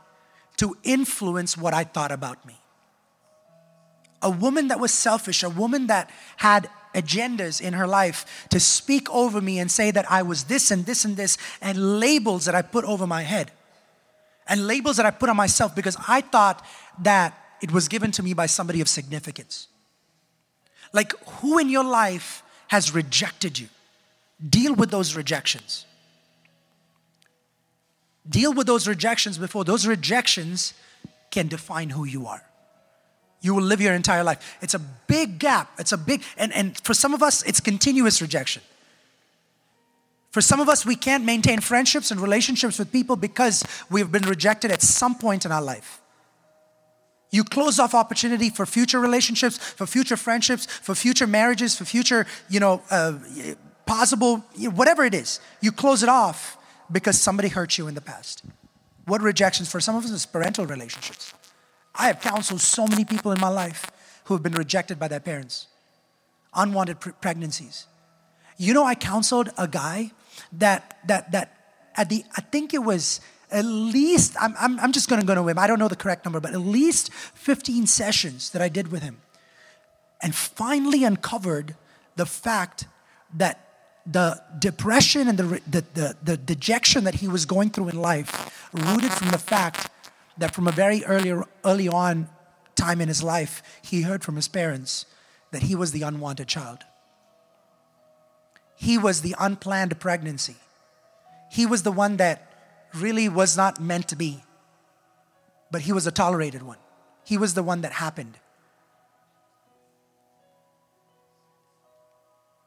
to 0.58 0.76
influence 0.84 1.58
what 1.58 1.74
I 1.74 1.82
thought 1.82 2.12
about 2.12 2.46
me. 2.46 2.54
A 4.22 4.30
woman 4.30 4.68
that 4.68 4.78
was 4.78 4.94
selfish, 4.94 5.42
a 5.42 5.50
woman 5.50 5.88
that 5.88 6.08
had 6.36 6.70
agendas 6.94 7.60
in 7.60 7.72
her 7.72 7.88
life 7.88 8.46
to 8.50 8.60
speak 8.60 9.10
over 9.10 9.40
me 9.40 9.58
and 9.58 9.72
say 9.72 9.90
that 9.90 10.08
I 10.08 10.22
was 10.22 10.44
this 10.44 10.70
and 10.70 10.86
this 10.86 11.04
and 11.04 11.16
this, 11.16 11.36
and 11.60 11.98
labels 11.98 12.44
that 12.44 12.54
I 12.54 12.62
put 12.62 12.84
over 12.84 13.08
my 13.08 13.22
head, 13.22 13.50
and 14.48 14.66
labels 14.66 14.96
that 14.96 15.06
I 15.06 15.10
put 15.10 15.28
on 15.28 15.36
myself 15.36 15.74
because 15.74 15.96
I 16.06 16.20
thought 16.20 16.64
that 17.00 17.38
it 17.60 17.70
was 17.70 17.88
given 17.88 18.10
to 18.12 18.22
me 18.22 18.34
by 18.34 18.46
somebody 18.46 18.80
of 18.80 18.88
significance. 18.88 19.68
Like, 20.92 21.12
who 21.26 21.58
in 21.58 21.68
your 21.68 21.84
life 21.84 22.42
has 22.68 22.94
rejected 22.94 23.58
you? 23.58 23.68
Deal 24.48 24.74
with 24.74 24.90
those 24.90 25.16
rejections. 25.16 25.84
Deal 28.28 28.52
with 28.52 28.66
those 28.66 28.86
rejections 28.86 29.38
before 29.38 29.64
those 29.64 29.86
rejections 29.86 30.74
can 31.30 31.48
define 31.48 31.90
who 31.90 32.04
you 32.04 32.26
are. 32.26 32.42
You 33.40 33.54
will 33.54 33.62
live 33.62 33.80
your 33.80 33.94
entire 33.94 34.24
life. 34.24 34.58
It's 34.60 34.74
a 34.74 34.78
big 34.78 35.38
gap. 35.38 35.70
It's 35.78 35.92
a 35.92 35.98
big, 35.98 36.22
and, 36.36 36.52
and 36.52 36.76
for 36.78 36.94
some 36.94 37.14
of 37.14 37.22
us, 37.22 37.42
it's 37.44 37.60
continuous 37.60 38.20
rejection. 38.20 38.62
For 40.38 40.42
some 40.42 40.60
of 40.60 40.68
us, 40.68 40.86
we 40.86 40.94
can't 40.94 41.24
maintain 41.24 41.58
friendships 41.58 42.12
and 42.12 42.20
relationships 42.20 42.78
with 42.78 42.92
people 42.92 43.16
because 43.16 43.64
we've 43.90 44.12
been 44.12 44.22
rejected 44.22 44.70
at 44.70 44.82
some 44.82 45.16
point 45.16 45.44
in 45.44 45.50
our 45.50 45.60
life. 45.60 46.00
You 47.32 47.42
close 47.42 47.80
off 47.80 47.92
opportunity 47.92 48.48
for 48.48 48.64
future 48.64 49.00
relationships, 49.00 49.58
for 49.58 49.84
future 49.84 50.16
friendships, 50.16 50.66
for 50.66 50.94
future 50.94 51.26
marriages, 51.26 51.76
for 51.76 51.84
future, 51.84 52.24
you 52.48 52.60
know, 52.60 52.80
uh, 52.88 53.14
possible, 53.84 54.36
whatever 54.76 55.02
it 55.04 55.12
is. 55.12 55.40
You 55.60 55.72
close 55.72 56.04
it 56.04 56.08
off 56.08 56.56
because 56.92 57.20
somebody 57.20 57.48
hurt 57.48 57.76
you 57.76 57.88
in 57.88 57.96
the 57.96 58.00
past. 58.00 58.44
What 59.06 59.20
rejections 59.20 59.68
for 59.68 59.80
some 59.80 59.96
of 59.96 60.04
us 60.04 60.12
is 60.12 60.24
parental 60.24 60.66
relationships. 60.66 61.34
I 61.96 62.06
have 62.06 62.20
counseled 62.20 62.60
so 62.60 62.86
many 62.86 63.04
people 63.04 63.32
in 63.32 63.40
my 63.40 63.48
life 63.48 63.90
who 64.26 64.34
have 64.34 64.44
been 64.44 64.54
rejected 64.54 65.00
by 65.00 65.08
their 65.08 65.18
parents, 65.18 65.66
unwanted 66.54 67.00
pre- 67.00 67.10
pregnancies. 67.20 67.88
You 68.56 68.72
know, 68.72 68.84
I 68.84 68.94
counseled 68.94 69.50
a 69.58 69.66
guy 69.66 70.12
that 70.52 70.98
that 71.06 71.32
that 71.32 71.56
at 71.96 72.08
the 72.08 72.24
I 72.36 72.40
think 72.40 72.74
it 72.74 72.82
was 72.82 73.20
at 73.50 73.64
least 73.64 74.36
I'm 74.40 74.54
I'm, 74.58 74.78
I'm 74.80 74.92
just 74.92 75.08
going 75.08 75.20
to 75.20 75.26
go 75.26 75.34
to 75.34 75.46
him. 75.46 75.58
I 75.58 75.66
don't 75.66 75.78
know 75.78 75.88
the 75.88 75.96
correct 75.96 76.24
number, 76.24 76.40
but 76.40 76.52
at 76.52 76.60
least 76.60 77.12
15 77.12 77.86
sessions 77.86 78.50
that 78.50 78.62
I 78.62 78.68
did 78.68 78.90
with 78.90 79.02
him, 79.02 79.20
and 80.22 80.34
finally 80.34 81.04
uncovered 81.04 81.76
the 82.16 82.26
fact 82.26 82.86
that 83.34 83.64
the 84.10 84.42
depression 84.58 85.28
and 85.28 85.38
the, 85.38 85.60
the, 85.66 85.84
the, 85.94 86.16
the, 86.22 86.36
dejection 86.38 87.04
that 87.04 87.16
he 87.16 87.28
was 87.28 87.44
going 87.44 87.68
through 87.68 87.90
in 87.90 88.00
life 88.00 88.68
rooted 88.72 89.12
from 89.12 89.30
the 89.30 89.38
fact 89.38 89.90
that 90.38 90.54
from 90.54 90.66
a 90.66 90.70
very 90.70 91.04
early, 91.04 91.44
early 91.62 91.88
on 91.88 92.26
time 92.74 93.02
in 93.02 93.08
his 93.08 93.22
life, 93.22 93.62
he 93.82 94.02
heard 94.02 94.24
from 94.24 94.36
his 94.36 94.48
parents 94.48 95.04
that 95.50 95.64
he 95.64 95.74
was 95.74 95.92
the 95.92 96.02
unwanted 96.02 96.48
child. 96.48 96.84
He 98.78 98.96
was 98.96 99.22
the 99.22 99.34
unplanned 99.38 99.98
pregnancy. 99.98 100.54
He 101.50 101.66
was 101.66 101.82
the 101.82 101.90
one 101.90 102.16
that 102.18 102.52
really 102.94 103.28
was 103.28 103.56
not 103.56 103.80
meant 103.80 104.08
to 104.08 104.16
be, 104.16 104.40
but 105.70 105.82
he 105.82 105.92
was 105.92 106.06
a 106.06 106.12
tolerated 106.12 106.62
one. 106.62 106.78
He 107.24 107.36
was 107.36 107.54
the 107.54 107.62
one 107.64 107.80
that 107.80 107.90
happened. 107.92 108.38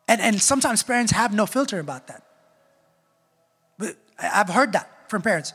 And, 0.10 0.20
and 0.20 0.41
sometimes 0.41 0.84
parents 0.84 1.13
have 1.13 1.34
no 1.34 1.46
filter 1.46 1.80
about 1.80 2.08
that. 2.08 2.24
But 3.80 3.96
I've 4.20 4.50
heard 4.50 4.74
that 4.74 5.10
from 5.10 5.22
parents. 5.22 5.53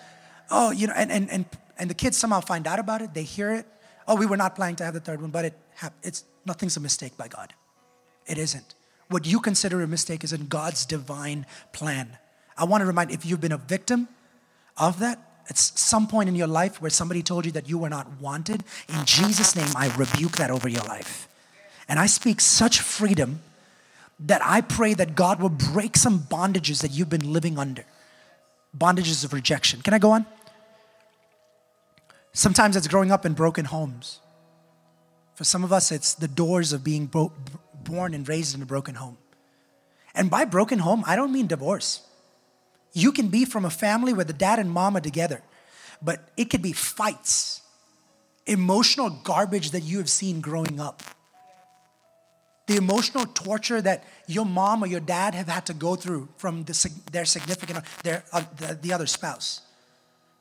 Oh, 0.51 0.71
you 0.71 0.87
know, 0.87 0.95
and, 0.97 1.13
and, 1.13 1.31
and, 1.31 1.45
and 1.79 1.91
the 1.91 1.95
kids 1.95 2.17
somehow 2.17 2.41
find 2.41 2.67
out 2.67 2.79
about 2.79 3.03
it, 3.03 3.13
they 3.13 3.25
hear 3.25 3.53
it. 3.53 3.67
Oh, 4.09 4.17
we 4.17 4.25
were 4.25 4.39
not 4.39 4.57
planning 4.57 4.77
to 4.77 4.85
have 4.85 4.95
the 4.95 5.01
third 5.01 5.21
one, 5.21 5.31
but 5.31 5.45
it 5.45 5.55
happened. 5.75 6.01
it's 6.03 6.25
nothing's 6.47 6.79
a 6.79 6.81
mistake 6.81 7.15
by 7.19 7.29
God. 7.29 7.53
It 8.27 8.39
isn't. 8.39 8.76
What 9.09 9.27
you 9.27 9.41
consider 9.41 9.83
a 9.83 9.87
mistake 9.87 10.25
is 10.25 10.33
in 10.33 10.47
God's 10.47 10.85
divine 10.85 11.47
plan. 11.73 12.19
I 12.57 12.65
want 12.65 12.83
to 12.83 12.87
remind 12.87 13.11
if 13.11 13.25
you've 13.25 13.41
been 13.41 13.53
a 13.53 13.59
victim 13.59 14.09
of 14.77 14.99
that, 15.01 15.19
at 15.49 15.57
some 15.57 16.09
point 16.09 16.29
in 16.29 16.35
your 16.35 16.49
life 16.49 16.83
where 16.83 16.91
somebody 16.91 17.23
told 17.23 17.47
you 17.47 17.53
that 17.53 17.69
you 17.69 17.79
were 17.79 17.89
not 17.89 18.21
wanted. 18.21 18.65
In 18.89 19.05
Jesus' 19.05 19.55
name, 19.55 19.69
I 19.77 19.95
rebuke 19.97 20.39
that 20.39 20.51
over 20.51 20.69
your 20.69 20.83
life. 20.83 21.29
And 21.89 22.01
I 22.01 22.07
speak 22.07 22.41
such 22.41 22.81
freedom 22.81 23.41
that 24.19 24.41
I 24.45 24.61
pray 24.61 24.95
that 24.95 25.15
God 25.15 25.41
will 25.41 25.51
break 25.51 25.97
some 25.97 26.21
bondages 26.21 26.83
that 26.83 26.91
you've 26.91 27.11
been 27.11 27.33
living 27.33 27.59
under. 27.59 27.85
Bondages 28.77 29.25
of 29.25 29.33
rejection. 29.33 29.83
Can 29.83 29.95
I 29.95 29.99
go 29.99 30.11
on? 30.11 30.27
Sometimes 32.33 32.77
it's 32.77 32.89
growing 32.89 33.13
up 33.13 33.25
in 33.25 33.35
broken 33.35 33.67
homes. 33.67 34.21
For 35.35 35.45
some 35.45 35.65
of 35.65 35.73
us, 35.73 35.93
it's 35.93 36.15
the 36.15 36.29
doors 36.29 36.73
of 36.73 36.83
being 36.83 37.07
bro- 37.07 37.33
born 37.87 38.13
and 38.13 38.29
raised 38.29 38.55
in 38.55 38.63
a 38.63 38.67
broken 38.67 38.95
home. 38.95 39.17
And 40.15 40.31
by 40.31 40.45
broken 40.45 40.79
home, 40.79 41.03
I 41.07 41.17
don't 41.17 41.33
mean 41.33 41.47
divorce. 41.47 42.07
You 42.93 43.13
can 43.13 43.29
be 43.29 43.45
from 43.45 43.65
a 43.65 43.71
family 43.71 44.13
where 44.13 44.25
the 44.25 44.33
dad 44.33 44.59
and 44.59 44.71
mom 44.71 44.97
are 44.97 45.01
together, 45.01 45.43
but 46.03 46.29
it 46.37 46.51
could 46.51 46.63
be 46.63 46.73
fights, 46.73 47.63
emotional 48.47 49.11
garbage 49.11 49.71
that 49.71 49.83
you 49.83 49.99
have 49.99 50.11
seen 50.11 50.41
growing 50.41 50.81
up 50.81 51.03
the 52.67 52.77
emotional 52.77 53.27
torture 53.27 53.81
that 53.81 54.05
your 54.27 54.45
mom 54.45 54.83
or 54.83 54.87
your 54.87 55.01
dad 55.01 55.35
have 55.35 55.49
had 55.49 55.67
to 55.67 55.75
go 55.75 55.95
through 55.95 56.29
from 56.37 56.65
the, 56.65 56.91
their 57.13 57.25
significant, 57.25 57.85
their, 58.03 58.25
uh, 58.33 58.43
the, 58.57 58.79
the 58.83 58.93
other 58.93 59.07
spouse. 59.07 59.63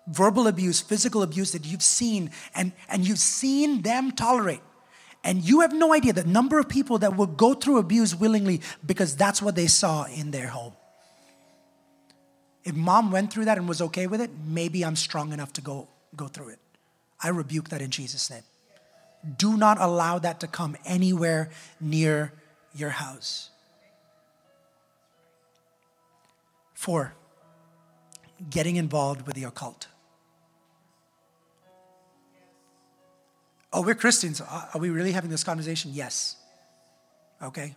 Verbal 0.08 0.48
abuse, 0.48 0.82
physical 0.82 1.22
abuse 1.24 1.52
that 1.52 1.66
you've 1.66 1.84
seen 1.84 2.32
and, 2.56 2.72
and 2.90 3.08
you've 3.08 3.20
seen 3.20 3.84
them 3.84 4.12
tolerate. 4.12 4.62
And 5.26 5.44
you 5.44 5.62
have 5.62 5.74
no 5.74 5.92
idea 5.92 6.14
the 6.14 6.24
number 6.24 6.60
of 6.60 6.70
people 6.70 7.00
that 7.00 7.18
will 7.18 7.28
go 7.28 7.54
through 7.54 7.80
abuse 7.80 8.16
willingly 8.16 8.62
because 8.86 9.18
that's 9.18 9.42
what 9.42 9.56
they 9.56 9.68
saw 9.68 10.06
in 10.06 10.32
their 10.32 10.48
home. 10.48 10.74
If 12.64 12.76
mom 12.76 13.12
went 13.12 13.34
through 13.34 13.46
that 13.46 13.58
and 13.58 13.68
was 13.68 13.82
okay 13.82 14.08
with 14.08 14.22
it, 14.22 14.30
maybe 14.48 14.86
I'm 14.86 14.96
strong 14.96 15.34
enough 15.34 15.52
to 15.54 15.62
go, 15.62 15.88
go 16.16 16.28
through 16.28 16.50
it. 16.50 16.60
I 17.22 17.30
rebuke 17.30 17.70
that 17.70 17.82
in 17.82 17.90
Jesus' 17.90 18.30
name 18.30 18.44
do 19.38 19.58
not 19.58 19.80
allow 19.80 20.20
that 20.20 20.40
to 20.42 20.48
come 20.48 20.78
anywhere 20.86 21.50
near 21.80 22.32
your 22.76 22.92
house. 22.92 23.50
Four, 26.74 27.14
getting 28.50 28.76
involved 28.76 29.26
with 29.26 29.36
the 29.36 29.46
occult. 29.46 29.88
Oh, 33.76 33.82
we're 33.82 33.94
Christians. 33.94 34.40
Uh, 34.40 34.68
are 34.74 34.80
we 34.80 34.90
really 34.90 35.12
having 35.12 35.30
this 35.30 35.44
conversation? 35.44 35.92
Yes. 35.94 36.38
Okay. 37.44 37.76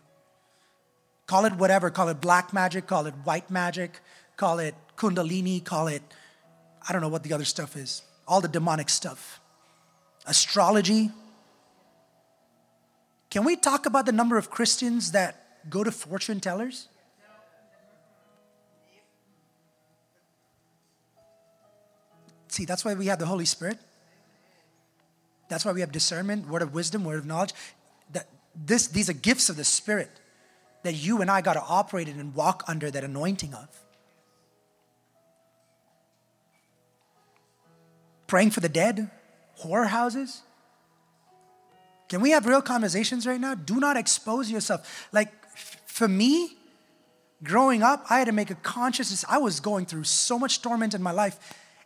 Call 1.27 1.45
it 1.45 1.55
whatever. 1.55 1.91
Call 1.91 2.09
it 2.09 2.21
black 2.21 2.53
magic, 2.53 2.87
call 2.87 3.07
it 3.07 3.15
white 3.25 3.51
magic, 3.51 3.99
call 4.37 4.61
it 4.61 4.77
kundalini, 4.97 5.63
call 5.63 5.89
it, 5.89 6.03
I 6.89 6.93
don't 6.93 7.03
know 7.03 7.09
what 7.09 7.25
the 7.25 7.33
other 7.33 7.45
stuff 7.45 7.77
is. 7.77 8.03
All 8.29 8.41
the 8.41 8.47
demonic 8.47 8.91
stuff. 8.91 9.41
Astrology, 10.25 11.11
can 13.29 13.43
we 13.43 13.57
talk 13.57 13.85
about 13.85 14.07
the 14.07 14.13
number 14.13 14.39
of 14.39 14.51
Christians 14.51 15.11
that 15.11 15.69
go 15.69 15.83
to 15.83 15.91
fortune 15.91 16.39
tellers? 16.39 16.87
See, 22.47 22.65
that's 22.65 22.85
why 22.85 22.95
we 22.95 23.07
have 23.07 23.19
the 23.19 23.27
Holy 23.27 23.45
Spirit. 23.45 23.79
That's 25.49 25.65
why 25.65 25.73
we 25.73 25.81
have 25.81 25.93
discernment, 25.93 26.49
word 26.49 26.63
of 26.63 26.75
wisdom, 26.75 27.05
word 27.05 27.19
of 27.19 27.27
knowledge. 27.27 27.55
That 28.13 28.29
this, 28.55 28.89
these 28.89 29.09
are 29.09 29.15
gifts 29.15 29.49
of 29.49 29.57
the 29.57 29.65
Spirit 29.65 30.11
that 30.83 30.95
you 30.95 31.21
and 31.21 31.31
I 31.31 31.41
got 31.41 31.55
to 31.55 31.63
operate 31.63 32.09
in 32.09 32.21
and 32.21 32.35
walk 32.35 32.65
under 32.69 32.91
that 32.91 33.05
anointing 33.05 33.55
of. 33.55 33.69
Praying 38.27 38.51
for 38.51 38.61
the 38.61 38.69
dead, 38.69 39.11
horror 39.55 39.87
houses, 39.87 40.43
can 42.09 42.21
we 42.21 42.31
have 42.31 42.47
real 42.47 42.63
conversations 42.63 43.27
right 43.27 43.41
now? 43.41 43.55
Do 43.55 43.81
not 43.81 43.97
expose 43.97 44.51
yourself. 44.51 45.09
Like 45.13 45.33
for 45.87 46.09
me, 46.09 46.57
growing 47.43 47.83
up, 47.83 48.07
I 48.09 48.19
had 48.19 48.27
to 48.27 48.33
make 48.33 48.51
a 48.51 48.55
conscious 48.55 49.25
I 49.29 49.39
was 49.39 49.61
going 49.61 49.87
through 49.87 50.05
so 50.05 50.39
much 50.39 50.63
torment 50.63 50.95
in 50.95 51.03
my 51.03 51.11
life. 51.11 51.39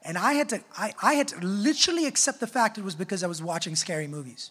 And 0.04 0.18
I 0.18 0.35
had 0.35 0.49
to, 0.50 0.61
I, 0.76 0.92
I 1.02 1.14
had 1.14 1.28
to 1.28 1.38
literally 1.40 2.06
accept 2.06 2.40
the 2.40 2.47
fact 2.47 2.76
it 2.76 2.85
was 2.85 2.94
because 2.94 3.23
I 3.23 3.28
was 3.28 3.42
watching 3.42 3.76
scary 3.76 4.09
movies. 4.09 4.50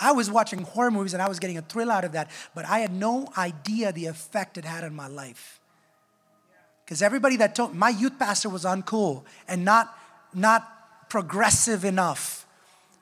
I 0.00 0.12
was 0.12 0.30
watching 0.30 0.62
horror 0.62 0.90
movies 0.90 1.12
and 1.12 1.22
I 1.22 1.28
was 1.28 1.38
getting 1.38 1.58
a 1.58 1.62
thrill 1.62 1.90
out 1.90 2.04
of 2.04 2.12
that, 2.12 2.30
but 2.54 2.64
I 2.64 2.78
had 2.78 2.92
no 2.92 3.28
idea 3.36 3.92
the 3.92 4.06
effect 4.06 4.56
it 4.56 4.64
had 4.64 4.84
on 4.84 4.94
my 4.94 5.06
life. 5.06 5.60
Because 6.84 7.02
everybody 7.02 7.36
that 7.36 7.54
told 7.54 7.74
my 7.74 7.90
youth 7.90 8.18
pastor 8.18 8.48
was 8.48 8.64
uncool 8.64 9.24
and 9.46 9.64
not, 9.64 9.96
not 10.34 11.10
progressive 11.10 11.84
enough 11.84 12.46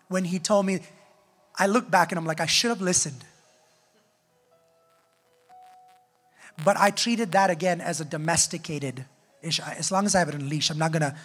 when 0.08 0.24
he 0.24 0.40
told 0.40 0.66
me 0.66 0.80
I 1.56 1.66
look 1.66 1.90
back 1.90 2.10
and 2.10 2.18
I'm 2.18 2.26
like, 2.26 2.40
I 2.40 2.46
should 2.46 2.70
have 2.70 2.80
listened. 2.80 3.24
But 6.64 6.76
I 6.76 6.90
treated 6.90 7.32
that 7.32 7.50
again 7.50 7.80
as 7.80 8.00
a 8.00 8.04
domesticated 8.04 9.04
As 9.42 9.90
long 9.90 10.06
as 10.06 10.14
I 10.14 10.20
have 10.20 10.28
it 10.28 10.34
on 10.34 10.48
leash, 10.48 10.70
I'm 10.70 10.78
not 10.78 10.92
gonna. 10.92 11.16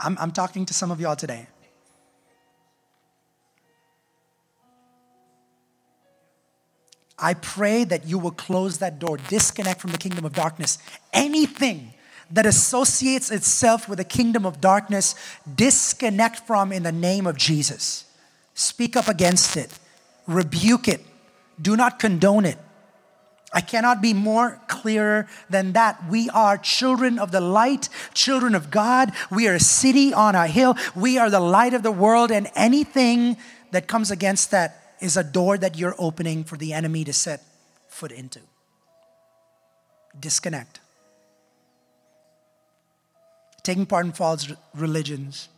I'm, 0.00 0.16
I'm 0.20 0.30
talking 0.30 0.64
to 0.66 0.74
some 0.74 0.90
of 0.90 1.00
y'all 1.00 1.16
today. 1.16 1.48
I 7.18 7.34
pray 7.34 7.84
that 7.84 8.06
you 8.06 8.18
will 8.18 8.30
close 8.30 8.78
that 8.78 9.00
door, 9.00 9.16
disconnect 9.16 9.80
from 9.80 9.90
the 9.90 9.98
kingdom 9.98 10.24
of 10.24 10.32
darkness. 10.32 10.78
Anything 11.12 11.92
that 12.30 12.46
associates 12.46 13.30
itself 13.30 13.88
with 13.88 13.98
the 13.98 14.04
kingdom 14.04 14.46
of 14.46 14.60
darkness, 14.60 15.14
disconnect 15.52 16.46
from 16.46 16.72
in 16.72 16.84
the 16.84 16.92
name 16.92 17.26
of 17.26 17.36
Jesus. 17.36 18.04
Speak 18.54 18.96
up 18.96 19.08
against 19.08 19.56
it, 19.56 19.76
rebuke 20.26 20.86
it, 20.88 21.04
do 21.60 21.76
not 21.76 21.98
condone 21.98 22.44
it. 22.44 22.58
I 23.52 23.62
cannot 23.62 24.02
be 24.02 24.12
more 24.12 24.60
clearer 24.68 25.26
than 25.48 25.72
that. 25.72 26.08
We 26.10 26.28
are 26.30 26.58
children 26.58 27.18
of 27.18 27.30
the 27.30 27.40
light, 27.40 27.88
children 28.12 28.54
of 28.54 28.70
God. 28.70 29.12
We 29.30 29.48
are 29.48 29.54
a 29.54 29.60
city 29.60 30.12
on 30.12 30.34
a 30.34 30.46
hill. 30.46 30.76
We 30.94 31.16
are 31.18 31.30
the 31.30 31.40
light 31.40 31.72
of 31.72 31.82
the 31.82 31.90
world, 31.90 32.30
and 32.30 32.50
anything 32.54 33.38
that 33.70 33.88
comes 33.88 34.10
against 34.10 34.50
that 34.50 34.96
is 35.00 35.16
a 35.16 35.24
door 35.24 35.56
that 35.56 35.78
you're 35.78 35.94
opening 35.98 36.44
for 36.44 36.56
the 36.56 36.72
enemy 36.72 37.04
to 37.04 37.12
set 37.12 37.42
foot 37.88 38.12
into. 38.12 38.40
Disconnect. 40.18 40.80
Taking 43.62 43.86
part 43.86 44.04
in 44.06 44.12
false 44.12 44.52
religions. 44.74 45.48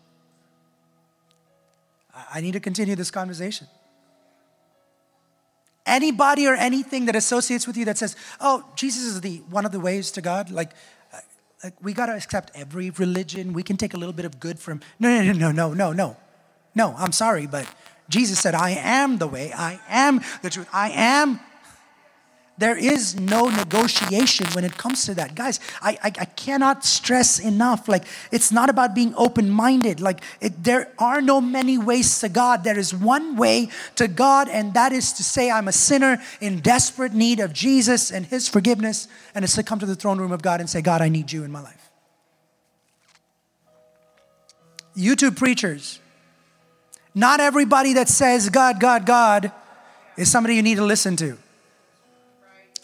I 2.32 2.40
need 2.40 2.52
to 2.52 2.60
continue 2.60 2.94
this 2.96 3.10
conversation. 3.10 3.66
Anybody 5.90 6.46
or 6.46 6.54
anything 6.54 7.06
that 7.06 7.16
associates 7.16 7.66
with 7.66 7.76
you 7.76 7.84
that 7.84 7.98
says, 7.98 8.16
"Oh, 8.40 8.64
Jesus 8.76 9.02
is 9.02 9.20
the 9.20 9.42
one 9.50 9.66
of 9.66 9.72
the 9.72 9.80
ways 9.80 10.10
to 10.12 10.20
God," 10.20 10.50
like, 10.50 10.70
uh, 11.12 11.18
like 11.64 11.74
we 11.82 11.92
got 11.92 12.06
to 12.06 12.14
accept 12.14 12.52
every 12.54 12.90
religion. 12.90 13.52
We 13.52 13.62
can 13.62 13.76
take 13.76 13.94
a 13.94 13.98
little 13.98 14.14
bit 14.14 14.24
of 14.24 14.38
good 14.38 14.58
from. 14.58 14.80
No, 14.98 15.08
no, 15.22 15.32
no, 15.32 15.50
no, 15.52 15.74
no, 15.74 15.92
no, 15.92 16.16
no. 16.74 16.94
I'm 16.96 17.12
sorry, 17.12 17.46
but 17.46 17.66
Jesus 18.10 18.38
said, 18.40 18.54
I 18.54 18.70
am 18.70 19.18
the 19.18 19.28
way, 19.28 19.52
I 19.52 19.80
am 19.88 20.20
the 20.42 20.50
truth, 20.50 20.68
I 20.72 20.90
am. 20.90 21.40
There 22.60 22.76
is 22.76 23.18
no 23.18 23.48
negotiation 23.48 24.46
when 24.52 24.66
it 24.66 24.76
comes 24.76 25.06
to 25.06 25.14
that. 25.14 25.34
Guys, 25.34 25.60
I, 25.80 25.92
I, 26.02 26.06
I 26.08 26.24
cannot 26.26 26.84
stress 26.84 27.38
enough. 27.38 27.88
Like, 27.88 28.04
it's 28.30 28.52
not 28.52 28.68
about 28.68 28.94
being 28.94 29.14
open 29.16 29.48
minded. 29.48 29.98
Like, 29.98 30.20
it, 30.42 30.62
there 30.62 30.92
are 30.98 31.22
no 31.22 31.40
many 31.40 31.78
ways 31.78 32.20
to 32.20 32.28
God. 32.28 32.62
There 32.62 32.78
is 32.78 32.92
one 32.92 33.36
way 33.36 33.70
to 33.96 34.06
God, 34.06 34.50
and 34.50 34.74
that 34.74 34.92
is 34.92 35.14
to 35.14 35.24
say, 35.24 35.50
I'm 35.50 35.68
a 35.68 35.72
sinner 35.72 36.20
in 36.42 36.60
desperate 36.60 37.14
need 37.14 37.40
of 37.40 37.54
Jesus 37.54 38.12
and 38.12 38.26
His 38.26 38.46
forgiveness, 38.46 39.08
and 39.34 39.42
it's 39.42 39.54
to 39.54 39.62
come 39.62 39.78
to 39.78 39.86
the 39.86 39.96
throne 39.96 40.18
room 40.18 40.30
of 40.30 40.42
God 40.42 40.60
and 40.60 40.68
say, 40.68 40.82
God, 40.82 41.00
I 41.00 41.08
need 41.08 41.32
you 41.32 41.44
in 41.44 41.50
my 41.50 41.62
life. 41.62 41.90
YouTube 44.94 45.38
preachers, 45.38 45.98
not 47.14 47.40
everybody 47.40 47.94
that 47.94 48.10
says 48.10 48.50
God, 48.50 48.80
God, 48.80 49.06
God 49.06 49.50
is 50.18 50.30
somebody 50.30 50.56
you 50.56 50.62
need 50.62 50.76
to 50.76 50.84
listen 50.84 51.16
to. 51.16 51.38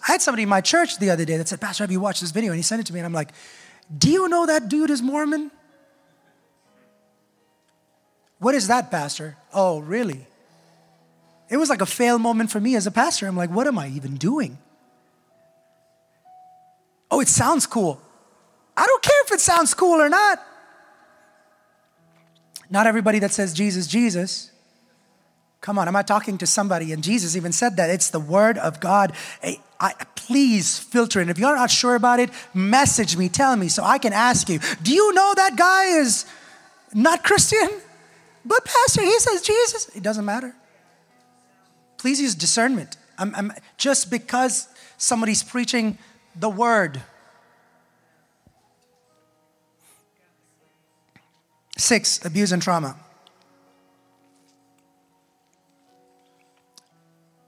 I 0.07 0.13
had 0.13 0.23
somebody 0.23 0.45
in 0.45 0.49
my 0.49 0.61
church 0.61 0.99
the 0.99 1.11
other 1.11 1.25
day 1.25 1.37
that 1.37 1.49
said, 1.49 1.61
Pastor, 1.61 1.83
have 1.83 1.91
you 1.91 2.01
watched 2.01 2.21
this 2.21 2.31
video? 2.31 2.53
And 2.53 2.59
he 2.59 2.63
sent 2.63 2.81
it 2.81 2.87
to 2.87 2.93
me, 2.93 3.01
and 3.01 3.07
I'm 3.07 3.13
like, 3.13 3.31
Do 3.97 4.11
you 4.11 4.29
know 4.29 4.47
that 4.47 4.69
dude 4.69 4.91
is 4.91 5.03
Mormon? 5.03 5.51
What 8.39 8.55
is 8.55 8.69
that, 8.69 8.91
Pastor? 8.91 9.37
Oh, 9.53 9.81
really? 9.81 10.27
It 11.49 11.57
was 11.57 11.71
like 11.71 11.81
a 11.81 11.87
fail 11.87 12.19
moment 12.19 12.51
for 12.51 12.61
me 12.61 12.77
as 12.77 12.87
a 12.87 12.91
pastor. 12.91 13.27
I'm 13.27 13.37
like, 13.37 13.51
What 13.51 13.67
am 13.67 13.79
I 13.79 13.89
even 13.89 14.17
doing? 14.17 14.59
Oh, 17.11 17.21
it 17.21 17.29
sounds 17.29 17.67
cool. 17.67 18.01
I 18.77 18.87
don't 18.87 19.03
care 19.03 19.25
if 19.25 19.33
it 19.33 19.41
sounds 19.41 19.75
cool 19.75 20.01
or 20.01 20.09
not. 20.09 20.45
Not 22.69 22.87
everybody 22.87 23.21
that 23.21 23.33
says 23.33 23.55
Jesus, 23.55 23.87
Jesus. 23.87 24.51
Come 25.67 25.81
on, 25.81 25.89
am 25.89 25.97
I 25.97 26.03
talking 26.03 26.39
to 26.39 26.47
somebody? 26.47 26.93
And 26.93 27.03
Jesus 27.03 27.35
even 27.35 27.51
said 27.51 27.75
that 27.79 27.91
it's 27.91 28.11
the 28.11 28.21
word 28.21 28.57
of 28.57 28.79
God. 28.79 29.13
Hey, 29.43 29.59
I, 29.81 29.95
please 30.15 30.79
filter 30.79 31.21
it. 31.21 31.29
If 31.29 31.39
you're 31.41 31.57
not 31.57 31.73
sure 31.73 31.97
about 31.97 32.21
it, 32.21 32.31
message 32.55 33.17
me, 33.17 33.29
tell 33.29 33.57
me 33.57 33.67
so 33.67 33.83
I 33.83 33.99
can 33.99 34.13
ask 34.13 34.49
you. 34.49 34.61
Do 34.85 34.95
you 34.95 35.13
know 35.13 35.35
that 35.35 35.57
guy 35.57 35.87
is 35.99 36.25
not 36.95 37.25
Christian? 37.25 37.69
But, 38.45 38.65
Pastor, 38.65 39.03
he 39.03 39.19
says 39.19 39.43
Jesus. 39.43 39.89
It 39.89 40.05
doesn't 40.05 40.25
matter. 40.25 40.55
Please 41.99 42.21
use 42.21 42.37
discernment. 42.37 42.97
I'm, 43.19 43.35
I'm, 43.35 43.53
just 43.77 44.09
because 44.09 44.69
somebody's 44.99 45.43
preaching 45.43 45.99
the 46.37 46.49
word 46.49 47.03
Six, 51.77 52.25
abuse 52.25 52.53
and 52.53 52.63
trauma. 52.63 52.97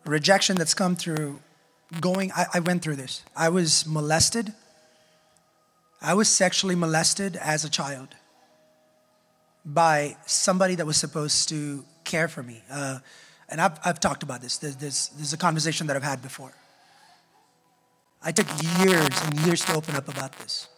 Rejection 0.09 0.57
that's 0.57 0.73
come 0.73 0.97
through 0.97 1.40
going, 2.01 2.33
I, 2.33 2.47
I 2.55 2.61
went 2.61 2.83
through 2.83 2.97
this. 2.97 3.23
I 3.37 3.51
was 3.51 3.87
molested. 3.87 4.55
I 6.01 6.14
was 6.14 6.29
sexually 6.29 6.75
molested 6.75 7.37
as 7.37 7.64
a 7.64 7.68
child 7.68 8.09
by 9.66 10.16
somebody 10.25 10.77
that 10.77 10.87
was 10.87 10.97
supposed 10.97 11.51
to 11.51 11.85
care 12.05 12.27
for 12.27 12.42
me. 12.42 12.62
Uh, 12.71 13.01
and 13.51 13.61
I've, 13.61 13.79
I've 13.85 14.01
talked 14.01 14.23
about 14.23 14.40
this. 14.40 14.57
There's, 14.57 14.77
there's, 14.77 15.09
there's, 15.16 15.35
a 15.35 15.37
conversation 15.37 15.87
that 15.88 15.97
I've 15.97 16.03
had 16.03 16.23
before. 16.23 16.53
I 18.23 18.33
took 18.33 18.47
years 18.79 19.09
and 19.25 19.38
years 19.40 19.62
to 19.66 19.75
open 19.75 19.94
up 19.94 20.09
about 20.09 20.33
this. 20.38 20.68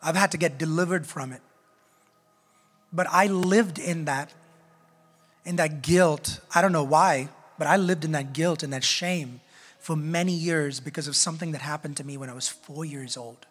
I've 0.00 0.16
had 0.16 0.30
to 0.30 0.38
get 0.38 0.58
delivered 0.58 1.06
from 1.06 1.32
it. 1.32 1.42
But 2.92 3.08
I 3.10 3.26
lived 3.26 3.80
in 3.80 4.04
that, 4.04 4.32
in 5.44 5.56
that 5.56 5.82
guilt. 5.82 6.40
I 6.54 6.62
don't 6.62 6.72
know 6.72 6.84
why, 6.84 7.28
but 7.58 7.66
I 7.66 7.76
lived 7.76 8.04
in 8.04 8.12
that 8.12 8.32
guilt 8.32 8.62
and 8.62 8.72
that 8.72 8.84
shame 8.84 9.40
for 9.78 9.96
many 9.96 10.32
years 10.32 10.80
because 10.80 11.08
of 11.08 11.16
something 11.16 11.52
that 11.52 11.62
happened 11.62 11.96
to 11.98 12.04
me 12.04 12.16
when 12.16 12.30
I 12.30 12.34
was 12.34 12.48
four 12.48 12.84
years 12.84 13.16
old. 13.16 13.46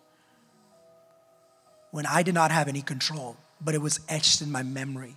When 1.91 2.06
I 2.06 2.24
did 2.24 2.34
not 2.34 2.52
have 2.52 2.67
any 2.67 2.82
control, 2.82 3.38
but 3.62 3.76
it 3.76 3.82
was 3.82 4.00
etched 4.10 4.41
in 4.41 4.52
my 4.52 4.63
memory. 4.63 5.15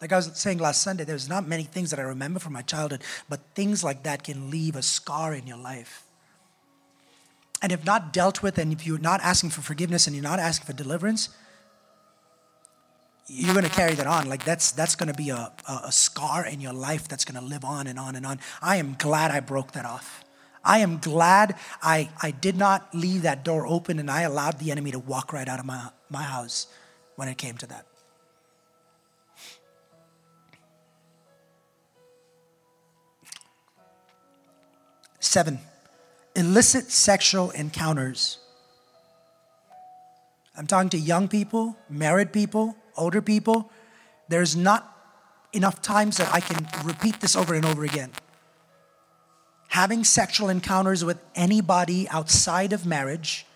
Like 0.00 0.12
I 0.12 0.16
was 0.16 0.30
saying 0.34 0.58
last 0.58 0.82
Sunday, 0.82 1.04
there's 1.04 1.28
not 1.28 1.46
many 1.46 1.64
things 1.64 1.90
that 1.90 1.98
I 1.98 2.04
remember 2.04 2.40
from 2.40 2.54
my 2.54 2.62
childhood, 2.62 3.02
but 3.28 3.40
things 3.54 3.84
like 3.84 4.02
that 4.04 4.22
can 4.22 4.50
leave 4.50 4.76
a 4.76 4.82
scar 4.82 5.34
in 5.34 5.46
your 5.46 5.58
life. 5.58 6.04
And 7.62 7.70
if 7.72 7.84
not 7.84 8.12
dealt 8.12 8.42
with, 8.42 8.56
and 8.56 8.72
if 8.72 8.86
you're 8.86 8.98
not 8.98 9.20
asking 9.20 9.50
for 9.50 9.60
forgiveness 9.60 10.06
and 10.06 10.16
you're 10.16 10.22
not 10.22 10.38
asking 10.38 10.66
for 10.66 10.72
deliverance, 10.72 11.28
you're 13.32 13.54
going 13.54 13.64
to 13.64 13.70
carry 13.70 13.94
that 13.94 14.08
on. 14.08 14.28
Like 14.28 14.44
that's 14.44 14.72
that's 14.72 14.96
going 14.96 15.08
to 15.08 15.14
be 15.14 15.30
a, 15.30 15.52
a, 15.68 15.80
a 15.84 15.92
scar 15.92 16.46
in 16.46 16.60
your 16.60 16.72
life 16.72 17.06
that's 17.06 17.24
going 17.24 17.40
to 17.40 17.46
live 17.46 17.64
on 17.64 17.86
and 17.86 17.98
on 17.98 18.16
and 18.16 18.26
on. 18.26 18.40
I 18.60 18.76
am 18.76 18.96
glad 18.98 19.30
I 19.30 19.40
broke 19.40 19.72
that 19.72 19.84
off. 19.84 20.24
I 20.64 20.80
am 20.80 20.98
glad 20.98 21.54
I, 21.82 22.10
I 22.20 22.32
did 22.32 22.56
not 22.56 22.94
leave 22.94 23.22
that 23.22 23.44
door 23.44 23.66
open 23.66 23.98
and 23.98 24.10
I 24.10 24.22
allowed 24.22 24.58
the 24.58 24.70
enemy 24.70 24.90
to 24.90 24.98
walk 24.98 25.32
right 25.32 25.48
out 25.48 25.58
of 25.58 25.64
my, 25.64 25.88
my 26.10 26.22
house 26.22 26.66
when 27.16 27.28
it 27.28 27.38
came 27.38 27.56
to 27.58 27.66
that. 27.68 27.86
Seven, 35.20 35.60
illicit 36.34 36.90
sexual 36.90 37.50
encounters. 37.52 38.38
I'm 40.56 40.66
talking 40.66 40.90
to 40.90 40.98
young 40.98 41.28
people, 41.28 41.76
married 41.88 42.32
people, 42.32 42.76
older 43.00 43.22
people, 43.22 43.70
there's 44.28 44.54
not 44.56 44.96
enough 45.52 45.82
times 45.82 46.18
that 46.18 46.32
I 46.32 46.40
can 46.40 46.66
repeat 46.84 47.20
this 47.20 47.34
over 47.34 47.54
and 47.54 47.64
over 47.64 47.84
again. 47.84 48.10
Having 49.68 50.04
sexual 50.04 50.48
encounters 50.48 51.04
with 51.04 51.18
anybody 51.34 52.08
outside 52.08 52.72
of 52.72 52.86
marriage 52.86 53.46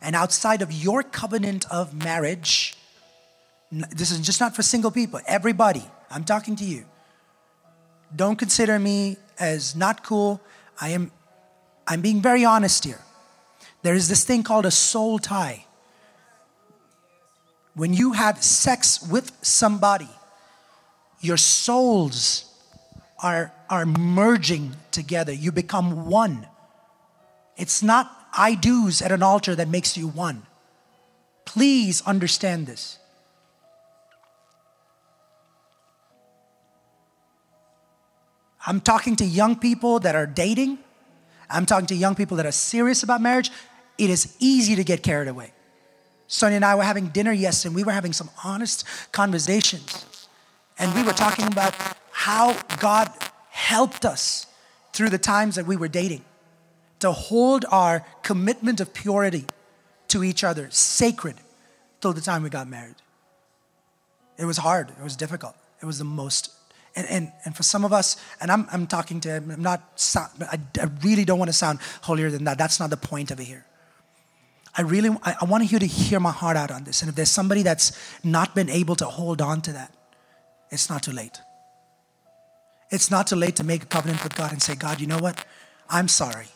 and 0.00 0.16
outside 0.16 0.62
of 0.62 0.72
your 0.72 1.02
covenant 1.02 1.70
of 1.70 1.94
marriage, 1.94 2.76
this 3.70 4.10
is 4.10 4.20
just 4.20 4.40
not 4.40 4.56
for 4.56 4.62
single 4.62 4.90
people, 4.90 5.20
everybody, 5.26 5.84
I'm 6.10 6.24
talking 6.24 6.56
to 6.56 6.64
you. 6.64 6.84
Don't 8.14 8.36
consider 8.36 8.78
me 8.78 9.16
as 9.38 9.76
not 9.76 10.02
cool. 10.02 10.40
I 10.80 10.90
am 10.90 11.12
I'm 11.86 12.00
being 12.00 12.20
very 12.20 12.44
honest 12.44 12.84
here. 12.84 13.00
There 13.82 13.94
is 13.94 14.08
this 14.08 14.24
thing 14.24 14.42
called 14.42 14.66
a 14.66 14.70
soul 14.70 15.18
tie 15.18 15.64
when 17.78 17.94
you 17.94 18.12
have 18.12 18.42
sex 18.42 19.00
with 19.08 19.30
somebody, 19.40 20.08
your 21.20 21.36
souls 21.36 22.44
are, 23.22 23.52
are 23.70 23.86
merging 23.86 24.74
together. 24.90 25.32
You 25.32 25.52
become 25.52 26.10
one. 26.10 26.48
It's 27.56 27.80
not 27.80 28.10
I 28.36 28.56
do's 28.56 29.00
at 29.00 29.12
an 29.12 29.22
altar 29.22 29.54
that 29.54 29.68
makes 29.68 29.96
you 29.96 30.08
one. 30.08 30.42
Please 31.44 32.02
understand 32.02 32.66
this. 32.66 32.98
I'm 38.66 38.80
talking 38.80 39.14
to 39.16 39.24
young 39.24 39.54
people 39.54 40.00
that 40.00 40.16
are 40.16 40.26
dating. 40.26 40.78
I'm 41.48 41.64
talking 41.64 41.86
to 41.86 41.94
young 41.94 42.16
people 42.16 42.36
that 42.38 42.44
are 42.44 42.52
serious 42.52 43.04
about 43.04 43.22
marriage. 43.22 43.52
It 43.98 44.10
is 44.10 44.36
easy 44.40 44.74
to 44.74 44.82
get 44.82 45.04
carried 45.04 45.28
away. 45.28 45.52
Sonia 46.28 46.56
and 46.56 46.64
I 46.64 46.74
were 46.74 46.84
having 46.84 47.08
dinner 47.08 47.32
yesterday, 47.32 47.70
and 47.70 47.76
we 47.76 47.82
were 47.82 47.92
having 47.92 48.12
some 48.12 48.30
honest 48.44 48.84
conversations. 49.12 50.28
And 50.78 50.94
we 50.94 51.02
were 51.02 51.12
talking 51.12 51.46
about 51.46 51.74
how 52.12 52.56
God 52.78 53.10
helped 53.50 54.04
us 54.04 54.46
through 54.92 55.08
the 55.08 55.18
times 55.18 55.56
that 55.56 55.66
we 55.66 55.76
were 55.76 55.88
dating 55.88 56.24
to 57.00 57.12
hold 57.12 57.64
our 57.70 58.04
commitment 58.22 58.80
of 58.80 58.92
purity 58.92 59.46
to 60.08 60.22
each 60.22 60.44
other 60.44 60.68
sacred 60.70 61.36
till 62.00 62.12
the 62.12 62.20
time 62.20 62.42
we 62.42 62.50
got 62.50 62.68
married. 62.68 62.96
It 64.36 64.44
was 64.44 64.58
hard, 64.58 64.90
it 64.90 65.02
was 65.02 65.16
difficult. 65.16 65.56
It 65.82 65.86
was 65.86 65.98
the 65.98 66.04
most 66.04 66.52
and, 66.96 67.06
and, 67.08 67.32
and 67.44 67.56
for 67.56 67.62
some 67.62 67.84
of 67.84 67.92
us, 67.92 68.16
and 68.40 68.50
I'm, 68.50 68.66
I'm 68.72 68.88
talking 68.88 69.20
to, 69.20 69.36
I'm 69.36 69.62
not, 69.62 70.04
I, 70.16 70.58
I 70.80 70.90
really 71.04 71.24
don't 71.24 71.38
want 71.38 71.48
to 71.48 71.52
sound 71.52 71.78
holier 72.02 72.28
than 72.28 72.42
that. 72.44 72.58
That's 72.58 72.80
not 72.80 72.90
the 72.90 72.96
point 72.96 73.30
of 73.30 73.38
it 73.38 73.44
here. 73.44 73.64
I 74.76 74.82
really, 74.82 75.10
I, 75.22 75.36
I 75.40 75.44
want 75.44 75.70
you 75.70 75.78
to 75.78 75.86
hear 75.86 76.20
my 76.20 76.30
heart 76.30 76.56
out 76.56 76.70
on 76.70 76.84
this. 76.84 77.02
And 77.02 77.08
if 77.08 77.14
there's 77.14 77.30
somebody 77.30 77.62
that's 77.62 77.92
not 78.22 78.54
been 78.54 78.68
able 78.68 78.96
to 78.96 79.06
hold 79.06 79.40
on 79.40 79.60
to 79.62 79.72
that, 79.72 79.92
it's 80.70 80.90
not 80.90 81.02
too 81.02 81.12
late. 81.12 81.40
It's 82.90 83.10
not 83.10 83.26
too 83.26 83.36
late 83.36 83.56
to 83.56 83.64
make 83.64 83.82
a 83.82 83.86
covenant 83.86 84.22
with 84.22 84.34
God 84.34 84.52
and 84.52 84.62
say, 84.62 84.74
God, 84.74 85.00
you 85.00 85.06
know 85.06 85.18
what? 85.18 85.44
I'm 85.90 86.08
sorry. 86.08 86.48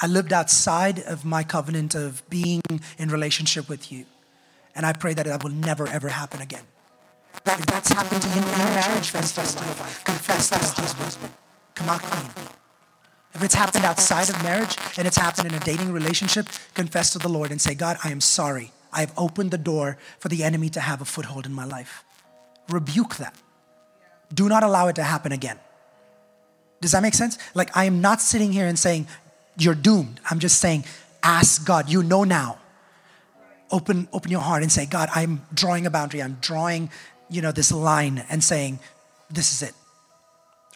I 0.00 0.06
lived 0.06 0.32
outside 0.32 0.98
of 1.00 1.24
my 1.24 1.44
covenant 1.44 1.94
of 1.94 2.28
being 2.28 2.62
in 2.98 3.08
relationship 3.08 3.68
with 3.68 3.92
you. 3.92 4.06
And 4.74 4.84
I 4.84 4.92
pray 4.92 5.14
that 5.14 5.26
that 5.26 5.42
will 5.42 5.50
never, 5.50 5.86
ever 5.86 6.08
happen 6.08 6.40
again. 6.40 6.64
If 7.46 7.66
that's 7.66 7.90
happened 7.92 8.22
to 8.22 8.28
you 8.28 8.34
in 8.34 8.42
your 8.42 8.74
marriage, 8.74 9.12
confess 9.12 9.54
to 9.54 9.64
your 9.64 9.74
wife, 9.74 10.04
confess 10.04 10.50
to 10.50 10.82
your 10.82 10.94
husband. 10.94 11.32
Come 11.74 11.88
out 11.88 12.02
clean. 12.02 12.61
If 13.34 13.42
it's 13.42 13.54
happened 13.54 13.84
outside 13.84 14.28
of 14.28 14.42
marriage 14.42 14.76
and 14.98 15.06
it's 15.06 15.16
happened 15.16 15.48
in 15.48 15.54
a 15.54 15.60
dating 15.60 15.92
relationship, 15.92 16.46
confess 16.74 17.10
to 17.10 17.18
the 17.18 17.28
Lord 17.28 17.50
and 17.50 17.60
say, 17.60 17.74
God, 17.74 17.96
I 18.04 18.10
am 18.10 18.20
sorry. 18.20 18.72
I 18.92 19.00
have 19.00 19.12
opened 19.16 19.50
the 19.50 19.58
door 19.58 19.96
for 20.18 20.28
the 20.28 20.44
enemy 20.44 20.68
to 20.70 20.80
have 20.80 21.00
a 21.00 21.04
foothold 21.04 21.46
in 21.46 21.52
my 21.52 21.64
life. 21.64 22.04
Rebuke 22.68 23.16
that. 23.16 23.34
Do 24.32 24.48
not 24.48 24.62
allow 24.62 24.88
it 24.88 24.96
to 24.96 25.02
happen 25.02 25.32
again. 25.32 25.58
Does 26.80 26.92
that 26.92 27.02
make 27.02 27.14
sense? 27.14 27.38
Like, 27.54 27.74
I 27.76 27.84
am 27.84 28.00
not 28.00 28.20
sitting 28.20 28.52
here 28.52 28.66
and 28.66 28.78
saying, 28.78 29.06
you're 29.56 29.74
doomed. 29.74 30.20
I'm 30.30 30.38
just 30.38 30.58
saying, 30.58 30.84
ask 31.22 31.64
God. 31.64 31.88
You 31.88 32.02
know 32.02 32.24
now. 32.24 32.58
Open, 33.70 34.08
open 34.12 34.30
your 34.30 34.40
heart 34.40 34.62
and 34.62 34.70
say, 34.70 34.84
God, 34.84 35.08
I'm 35.14 35.46
drawing 35.54 35.86
a 35.86 35.90
boundary. 35.90 36.22
I'm 36.22 36.36
drawing 36.40 36.90
you 37.32 37.40
know, 37.40 37.50
this 37.50 37.72
line 37.72 38.22
and 38.28 38.44
saying, 38.44 38.78
this 39.30 39.52
is 39.52 39.68
it. 39.68 39.74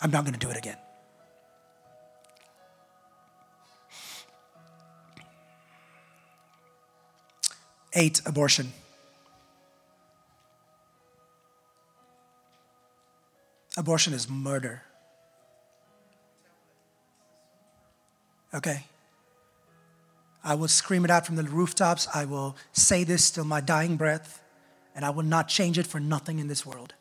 I'm 0.00 0.10
not 0.10 0.24
going 0.24 0.32
to 0.32 0.40
do 0.40 0.50
it 0.50 0.56
again. 0.56 0.76
Eight, 7.96 8.20
abortion. 8.26 8.74
Abortion 13.78 14.12
is 14.12 14.28
murder. 14.28 14.82
Okay? 18.54 18.84
I 20.44 20.54
will 20.54 20.68
scream 20.68 21.06
it 21.06 21.10
out 21.10 21.24
from 21.24 21.36
the 21.36 21.42
rooftops. 21.42 22.06
I 22.14 22.26
will 22.26 22.54
say 22.72 23.02
this 23.02 23.30
till 23.30 23.44
my 23.44 23.62
dying 23.62 23.96
breath 23.96 24.42
and 24.94 25.02
I 25.04 25.10
will 25.10 25.24
not 25.24 25.48
change 25.48 25.78
it 25.78 25.86
for 25.86 25.98
nothing 25.98 26.38
in 26.38 26.48
this 26.48 26.66
world. 26.66 26.94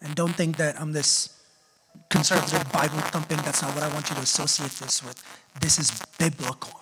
And 0.00 0.14
don't 0.14 0.34
think 0.34 0.56
that 0.56 0.80
I'm 0.80 0.92
this 0.92 1.38
conservative 2.08 2.72
Bible 2.72 2.98
thumping. 2.98 3.36
That's 3.38 3.60
not 3.60 3.74
what 3.74 3.84
I 3.84 3.92
want 3.92 4.08
you 4.08 4.16
to 4.16 4.22
associate 4.22 4.72
this 4.72 5.04
with. 5.04 5.22
This 5.60 5.78
is 5.78 5.90
biblical. 6.18 6.79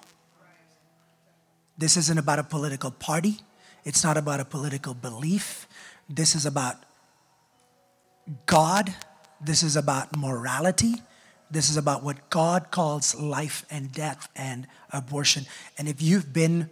This 1.79 1.97
isn't 1.97 2.19
about 2.19 2.39
a 2.39 2.45
political 2.45 2.91
party, 2.91 3.39
it's 3.85 4.05
not 4.05 4.17
about 4.17 4.41
a 4.41 4.45
political 4.45 4.93
belief. 4.93 5.67
This 6.09 6.35
is 6.35 6.45
about 6.45 6.77
God, 8.47 8.95
this 9.41 9.63
is 9.63 9.77
about 9.77 10.17
morality. 10.17 10.97
This 11.51 11.71
is 11.71 11.77
about 11.77 12.03
what 12.03 12.29
God 12.29 12.71
calls 12.71 13.15
life 13.15 13.65
and 13.71 13.91
death 13.91 14.29
and 14.37 14.67
abortion. 14.93 15.47
And 15.79 15.89
if 15.89 16.03
you've 16.03 16.33
been 16.33 16.69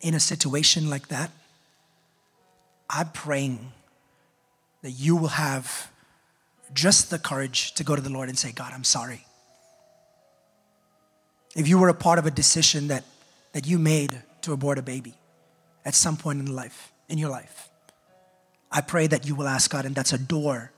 in 0.00 0.14
a 0.14 0.20
situation 0.20 0.90
like 0.90 1.08
that, 1.08 1.30
I'm 2.90 3.10
praying 3.10 3.72
that 4.82 4.90
you 4.92 5.16
will 5.16 5.28
have 5.28 5.90
just 6.74 7.10
the 7.10 7.18
courage 7.18 7.72
to 7.74 7.84
go 7.84 7.94
to 7.94 8.02
the 8.02 8.10
Lord 8.10 8.28
and 8.28 8.38
say, 8.38 8.52
God, 8.52 8.72
I'm 8.72 8.84
sorry. 8.84 9.24
If 11.54 11.68
you 11.68 11.78
were 11.78 11.88
a 11.88 11.94
part 11.94 12.18
of 12.18 12.26
a 12.26 12.30
decision 12.30 12.88
that, 12.88 13.04
that 13.52 13.66
you 13.66 13.78
made 13.78 14.22
to 14.46 14.52
abort 14.52 14.78
a 14.78 14.82
baby 14.82 15.14
at 15.84 15.94
some 15.94 16.16
point 16.16 16.40
in 16.40 16.54
life, 16.54 16.92
in 17.08 17.18
your 17.18 17.30
life, 17.30 17.68
I 18.72 18.80
pray 18.80 19.06
that 19.06 19.26
you 19.26 19.34
will 19.34 19.46
ask 19.46 19.70
God, 19.70 19.84
and 19.84 19.94
that's 19.94 20.12
a 20.12 20.18
door. 20.18 20.72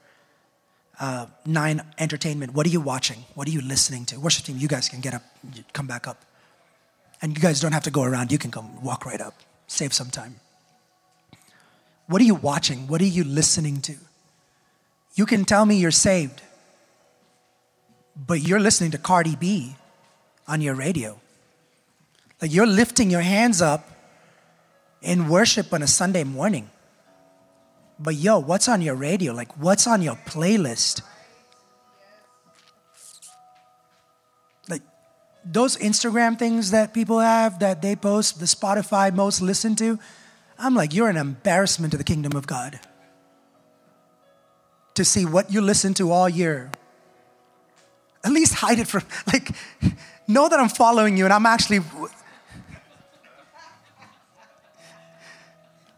Uh, 1.01 1.27
nine, 1.47 1.81
entertainment. 1.99 2.55
What 2.55 2.67
are 2.67 2.71
you 2.71 2.81
watching? 2.81 3.25
What 3.35 3.47
are 3.47 3.51
you 3.51 3.61
listening 3.61 4.05
to? 4.07 4.19
Worship 4.19 4.45
team, 4.47 4.59
you 4.59 4.69
guys 4.69 4.89
can 4.89 5.01
get 5.01 5.15
up, 5.15 5.23
come 5.73 5.87
back 5.87 6.09
up. 6.09 6.25
And 7.23 7.37
you 7.37 7.43
guys 7.43 7.61
don't 7.61 7.73
have 7.73 7.85
to 7.85 7.91
go 7.91 8.03
around, 8.03 8.33
you 8.33 8.39
can 8.39 8.51
come 8.51 8.83
walk 8.83 9.07
right 9.07 9.21
up. 9.21 9.35
Save 9.67 9.93
some 9.93 10.11
time. 10.11 10.37
What 12.07 12.21
are 12.21 12.25
you 12.25 12.35
watching? 12.35 12.89
What 12.89 13.01
are 13.01 13.13
you 13.19 13.23
listening 13.23 13.81
to? 13.83 13.95
You 15.15 15.27
can 15.27 15.45
tell 15.45 15.67
me 15.67 15.77
you're 15.77 15.91
saved, 15.91 16.43
but 18.17 18.41
you're 18.41 18.61
listening 18.61 18.93
to 18.93 18.99
Cardi 18.99 19.37
B 19.37 19.77
on 20.47 20.61
your 20.61 20.75
radio. 20.75 21.21
Like 22.41 22.53
you're 22.53 22.67
lifting 22.67 23.11
your 23.11 23.21
hands 23.21 23.61
up 23.61 23.91
in 25.03 25.29
worship 25.29 25.73
on 25.73 25.83
a 25.83 25.87
Sunday 25.87 26.25
morning. 26.25 26.71
But 27.99 28.15
yo, 28.15 28.39
what's 28.39 28.69
on 28.69 28.81
your 28.81 28.95
radio? 28.95 29.33
Like, 29.33 29.57
what's 29.59 29.87
on 29.87 30.03
your 30.03 30.15
playlist? 30.15 31.03
Like, 34.69 34.83
those 35.45 35.77
Instagram 35.77 36.39
things 36.39 36.71
that 36.71 36.95
people 36.95 37.19
have 37.19 37.59
that 37.59 37.83
they 37.83 37.97
post, 37.97 38.39
the 38.39 38.47
Spotify 38.47 39.13
most 39.13 39.41
listened 39.41 39.79
to, 39.79 39.99
I'm 40.59 40.75
like, 40.75 40.95
you're 40.95 41.09
an 41.09 41.17
embarrassment 41.17 41.91
to 41.93 41.97
the 41.97 42.05
kingdom 42.05 42.37
of 42.37 42.47
God. 42.47 42.79
To 44.95 45.05
see 45.05 45.25
what 45.25 45.53
you 45.53 45.61
listen 45.61 45.95
to 45.95 46.13
all 46.13 46.29
year. 46.29 46.71
At 48.25 48.33
least 48.33 48.55
hide 48.55 48.79
it 48.79 48.87
from, 48.87 49.03
like, 49.33 49.51
know 50.29 50.49
that 50.49 50.59
I'm 50.59 50.69
following 50.69 51.17
you 51.17 51.25
and 51.25 51.33
I'm 51.33 51.47
actually. 51.47 51.81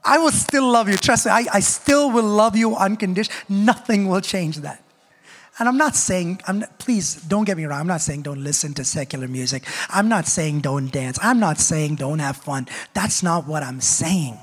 I 0.05 0.19
will 0.19 0.33
still 0.33 0.71
love 0.71 0.89
you. 0.89 0.97
Trust 0.97 1.27
me, 1.27 1.33
I, 1.33 1.45
I 1.53 1.61
still 1.61 2.11
will 2.11 2.25
love 2.25 2.57
you 2.57 2.75
unconditionally. 2.77 3.39
Nothing 3.49 4.09
will 4.09 4.21
change 4.21 4.59
that. 4.59 4.83
And 5.59 5.69
I'm 5.69 5.77
not 5.77 5.95
saying, 5.95 6.41
I'm 6.47 6.61
not, 6.61 6.79
please 6.79 7.17
don't 7.17 7.45
get 7.45 7.59
me 7.59 7.67
wrong. 7.67 7.81
I'm 7.81 7.87
not 7.87 8.01
saying 8.01 8.23
don't 8.23 8.43
listen 8.43 8.73
to 8.75 8.85
secular 8.85 9.29
music. 9.29 9.65
I'm 9.91 10.09
not 10.09 10.27
saying 10.27 10.61
don't 10.61 10.91
dance. 10.91 11.19
I'm 11.23 11.39
not 11.39 11.59
saying 11.59 11.97
don't 11.97 12.19
have 12.19 12.39
fun. 12.39 12.67
That's 12.95 13.23
not 13.23 13.47
what 13.47 13.63
I'm 13.63 13.81
saying. 13.83 14.39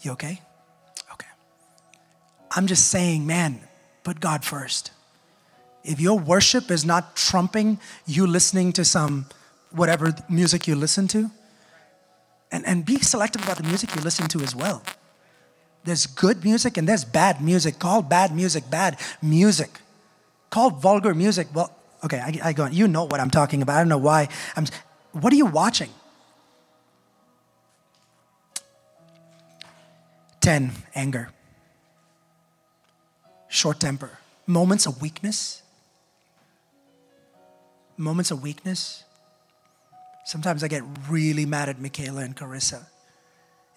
You 0.00 0.12
okay? 0.12 0.40
Okay. 1.12 1.28
I'm 2.52 2.66
just 2.66 2.86
saying, 2.86 3.26
man, 3.26 3.60
put 4.04 4.20
God 4.20 4.42
first. 4.42 4.90
If 5.84 6.00
your 6.00 6.18
worship 6.18 6.70
is 6.70 6.84
not 6.84 7.14
trumping 7.14 7.78
you 8.06 8.26
listening 8.26 8.72
to 8.72 8.86
some 8.86 9.26
whatever 9.70 10.14
music 10.30 10.66
you 10.66 10.76
listen 10.76 11.08
to, 11.08 11.30
and, 12.52 12.66
and 12.66 12.84
be 12.84 12.98
selective 13.00 13.42
about 13.42 13.56
the 13.56 13.64
music 13.64 13.94
you 13.94 14.02
listen 14.02 14.28
to 14.28 14.40
as 14.40 14.54
well. 14.54 14.82
There's 15.84 16.06
good 16.06 16.44
music 16.44 16.76
and 16.76 16.88
there's 16.88 17.04
bad 17.04 17.40
music. 17.40 17.78
Call 17.78 18.02
bad 18.02 18.34
music 18.34 18.68
bad 18.70 18.98
music. 19.22 19.80
Call 20.50 20.70
vulgar 20.70 21.14
music. 21.14 21.48
Well, 21.54 21.72
okay, 22.04 22.18
I, 22.18 22.48
I 22.48 22.52
go 22.52 22.64
on. 22.64 22.72
You 22.72 22.88
know 22.88 23.04
what 23.04 23.20
I'm 23.20 23.30
talking 23.30 23.62
about. 23.62 23.76
I 23.76 23.78
don't 23.80 23.88
know 23.88 23.98
why. 23.98 24.28
I'm, 24.56 24.66
what 25.12 25.32
are 25.32 25.36
you 25.36 25.46
watching? 25.46 25.90
10, 30.40 30.70
anger. 30.94 31.30
Short 33.48 33.80
temper. 33.80 34.18
Moments 34.46 34.86
of 34.86 35.00
weakness. 35.02 35.62
Moments 37.96 38.30
of 38.30 38.42
weakness. 38.42 39.02
Sometimes 40.26 40.62
I 40.62 40.68
get 40.68 40.82
really 41.08 41.46
mad 41.46 41.70
at 41.70 41.80
Michaela 41.80 42.20
and 42.20 42.36
Carissa. 42.36 42.84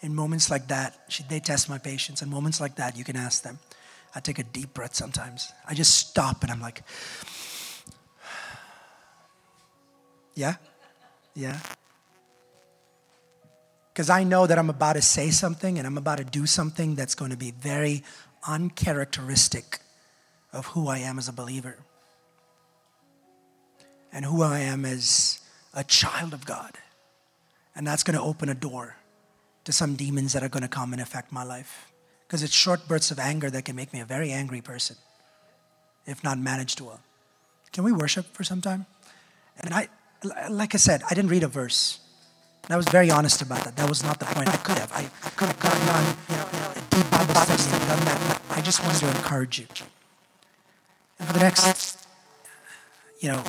In 0.02 0.14
moments 0.14 0.52
like 0.52 0.68
that, 0.68 1.00
she, 1.08 1.24
they 1.24 1.40
test 1.40 1.70
my 1.70 1.78
patience. 1.78 2.22
In 2.22 2.30
moments 2.30 2.60
like 2.60 2.76
that, 2.76 2.98
you 2.98 3.06
can 3.06 3.16
ask 3.16 3.44
them. 3.44 3.60
I 4.14 4.20
take 4.20 4.40
a 4.40 4.44
deep 4.44 4.74
breath 4.74 4.96
sometimes. 4.96 5.54
I 5.68 5.74
just 5.74 5.96
stop 5.96 6.44
and 6.44 6.52
I'm 6.52 6.60
like, 6.60 6.82
yeah? 10.36 10.56
Yeah? 11.34 11.60
because 14.00 14.10
I 14.10 14.24
know 14.24 14.48
that 14.48 14.58
I'm 14.58 14.70
about 14.70 14.94
to 14.94 15.02
say 15.02 15.30
something 15.30 15.78
and 15.78 15.86
I'm 15.86 15.98
about 15.98 16.20
to 16.20 16.24
do 16.24 16.46
something 16.46 16.96
that's 16.96 17.16
going 17.16 17.32
to 17.32 17.38
be 17.38 17.52
very 17.52 18.02
uncharacteristic 18.48 19.80
of 20.54 20.68
who 20.68 20.88
I 20.88 21.00
am 21.00 21.20
as 21.20 21.28
a 21.28 21.34
believer 21.34 21.80
and 24.14 24.24
who 24.24 24.42
I 24.42 24.60
am 24.60 24.86
as 24.86 25.42
a 25.74 25.84
child 25.84 26.34
of 26.34 26.46
God. 26.46 26.78
And 27.76 27.86
that's 27.86 28.04
going 28.04 28.18
to 28.18 28.24
open 28.24 28.50
a 28.50 28.56
door 28.56 28.96
to 29.64 29.72
some 29.72 29.96
demons 29.96 30.34
that 30.34 30.44
are 30.44 30.50
going 30.50 30.64
to 30.64 30.70
come 30.70 30.94
and 30.94 31.02
affect 31.02 31.32
my 31.32 31.44
life. 31.44 31.92
Because 32.28 32.44
it's 32.44 32.54
short 32.54 32.88
bursts 32.88 33.12
of 33.12 33.20
anger 33.20 33.50
that 33.50 33.66
can 33.66 33.76
make 33.76 33.94
me 33.94 34.00
a 34.00 34.06
very 34.06 34.32
angry 34.32 34.62
person 34.62 34.96
if 36.10 36.24
not 36.24 36.40
managed 36.40 36.82
well. 36.82 37.00
Can 37.72 37.84
we 37.84 37.92
worship 37.92 38.26
for 38.34 38.44
some 38.44 38.62
time? 38.62 38.86
And 39.62 39.74
I, 39.74 39.90
like 40.50 40.74
I 40.74 40.78
said, 40.78 41.04
I 41.10 41.14
didn't 41.14 41.30
read 41.30 41.44
a 41.44 41.48
verse. 41.48 42.00
And 42.64 42.74
I 42.74 42.78
was 42.78 42.88
very 42.90 43.12
honest 43.12 43.42
about 43.42 43.64
that. 43.64 43.76
That 43.76 43.88
was 43.88 44.04
not 44.04 44.20
the 44.20 44.26
point. 44.26 44.50
I 44.50 44.58
could 44.58 44.78
have. 44.78 44.92
I, 44.92 45.04
could 45.36 45.48
have 45.48 45.60
gotten 45.60 45.88
on 45.90 46.18
you 46.30 46.36
know, 46.36 46.72
a 46.72 46.82
deep 46.90 47.12
Bible 47.12 47.36
study 47.36 47.76
and 47.76 47.90
done 47.90 48.06
that. 48.06 48.42
I 48.50 48.62
just 48.62 48.84
wanted 48.84 49.00
to 49.00 49.08
encourage 49.10 49.60
you. 49.60 49.68
And 51.20 51.28
for 51.28 51.34
the 51.34 51.40
next, 51.40 52.08
you 53.20 53.30
know, 53.30 53.44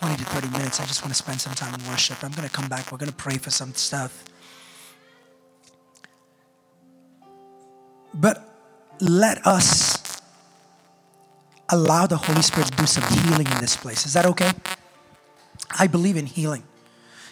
20 0.00 0.16
to 0.16 0.24
30 0.24 0.48
minutes, 0.48 0.80
I 0.80 0.86
just 0.86 1.02
want 1.02 1.10
to 1.10 1.22
spend 1.22 1.42
some 1.42 1.52
time 1.52 1.74
in 1.78 1.86
worship. 1.86 2.24
I'm 2.24 2.30
going 2.30 2.48
to 2.48 2.54
come 2.54 2.70
back. 2.70 2.90
We're 2.90 2.96
going 2.96 3.10
to 3.10 3.16
pray 3.16 3.36
for 3.36 3.50
some 3.50 3.74
stuff. 3.74 4.24
But 8.14 8.42
let 8.98 9.46
us 9.46 10.22
allow 11.68 12.06
the 12.06 12.16
Holy 12.16 12.40
Spirit 12.40 12.68
to 12.68 12.76
do 12.78 12.86
some 12.86 13.04
healing 13.12 13.46
in 13.46 13.60
this 13.60 13.76
place. 13.76 14.06
Is 14.06 14.14
that 14.14 14.24
okay? 14.24 14.52
I 15.78 15.86
believe 15.86 16.16
in 16.16 16.24
healing. 16.24 16.62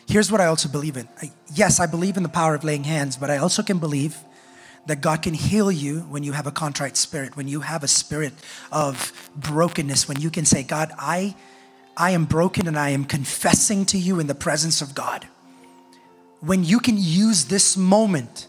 Here's 0.07 0.31
what 0.31 0.43
I 0.43 0.47
also 0.47 0.69
believe 0.69 0.99
in. 0.99 1.09
I, 1.23 1.33
yes, 1.55 1.81
I 1.81 1.87
believe 1.87 2.19
in 2.19 2.23
the 2.23 2.29
power 2.29 2.55
of 2.55 2.65
laying 2.65 2.85
hands, 2.85 3.17
but 3.17 3.31
I 3.31 3.39
also 3.39 3.63
can 3.63 3.79
believe 3.79 4.19
that 4.85 5.01
God 5.01 5.23
can 5.23 5.33
heal 5.33 5.73
you 5.73 6.01
when 6.01 6.23
you 6.23 6.33
have 6.33 6.47
a 6.47 6.51
contrite 6.51 6.99
spirit, 6.99 7.35
when 7.35 7.49
you 7.49 7.61
have 7.61 7.83
a 7.83 7.89
spirit 7.89 8.35
of 8.71 9.13
brokenness, 9.35 10.07
when 10.07 10.21
you 10.21 10.29
can 10.29 10.45
say, 10.45 10.63
God, 10.63 10.93
I, 10.99 11.35
I 11.99 12.11
am 12.13 12.25
broken 12.25 12.69
and 12.69 12.79
I 12.79 12.91
am 12.91 13.05
confessing 13.05 13.85
to 13.87 13.99
you 13.99 14.21
in 14.21 14.29
the 14.29 14.35
presence 14.35 14.81
of 14.81 14.95
God. 14.95 15.27
When 16.41 16.65
you 16.65 16.79
can 16.79 16.95
use 16.97 17.47
this 17.47 17.77
moment 17.77 18.47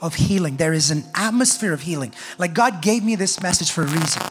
of 0.00 0.14
healing, 0.14 0.56
there 0.56 0.72
is 0.72 0.90
an 0.90 1.04
atmosphere 1.14 1.74
of 1.74 1.82
healing. 1.82 2.14
Like 2.38 2.54
God 2.54 2.80
gave 2.80 3.04
me 3.04 3.14
this 3.14 3.42
message 3.42 3.70
for 3.70 3.82
a 3.82 3.86
reason 3.86 4.22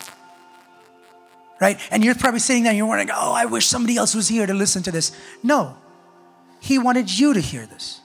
right? 1.60 1.80
And 1.91 2.04
you're 2.04 2.15
probably 2.15 2.39
sitting 2.39 2.63
there 2.63 2.72
and 2.72 2.78
you're 2.78 2.88
wondering, 2.88 3.10
oh, 3.12 3.34
I 3.34 3.46
wish 3.46 3.65
somebody 3.65 3.98
else 3.98 4.13
was 4.13 4.28
here 4.28 4.46
to 4.46 4.54
listen 4.54 4.84
to 4.84 4.91
this. 4.91 5.15
No, 5.43 5.78
He 6.60 6.78
wanted 6.78 7.17
you 7.17 7.34
to 7.34 7.39
hear 7.39 7.65
this. 7.65 8.02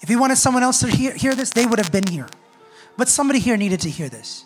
If 0.00 0.08
He 0.08 0.16
wanted 0.16 0.36
someone 0.36 0.62
else 0.62 0.80
to 0.80 0.88
hear, 0.88 1.12
hear 1.12 1.34
this, 1.34 1.50
they 1.50 1.66
would 1.66 1.78
have 1.78 1.92
been 1.92 2.06
here. 2.06 2.26
But 2.96 3.08
somebody 3.08 3.38
here 3.38 3.56
needed 3.56 3.80
to 3.80 3.90
hear 3.90 4.08
this. 4.08 4.44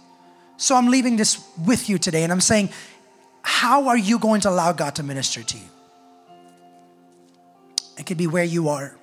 So 0.56 0.76
I'm 0.76 0.88
leaving 0.88 1.16
this 1.16 1.46
with 1.66 1.88
you 1.88 1.98
today 1.98 2.22
and 2.22 2.32
I'm 2.32 2.40
saying, 2.40 2.70
how 3.44 3.88
are 3.88 3.96
you 3.96 4.18
going 4.18 4.40
to 4.40 4.48
allow 4.48 4.72
God 4.72 4.96
to 4.96 5.02
minister 5.02 5.42
to 5.42 5.56
you? 5.58 5.64
It 7.98 8.06
could 8.06 8.16
be 8.16 8.26
where 8.26 8.44
you 8.44 8.70
are. 8.70 8.96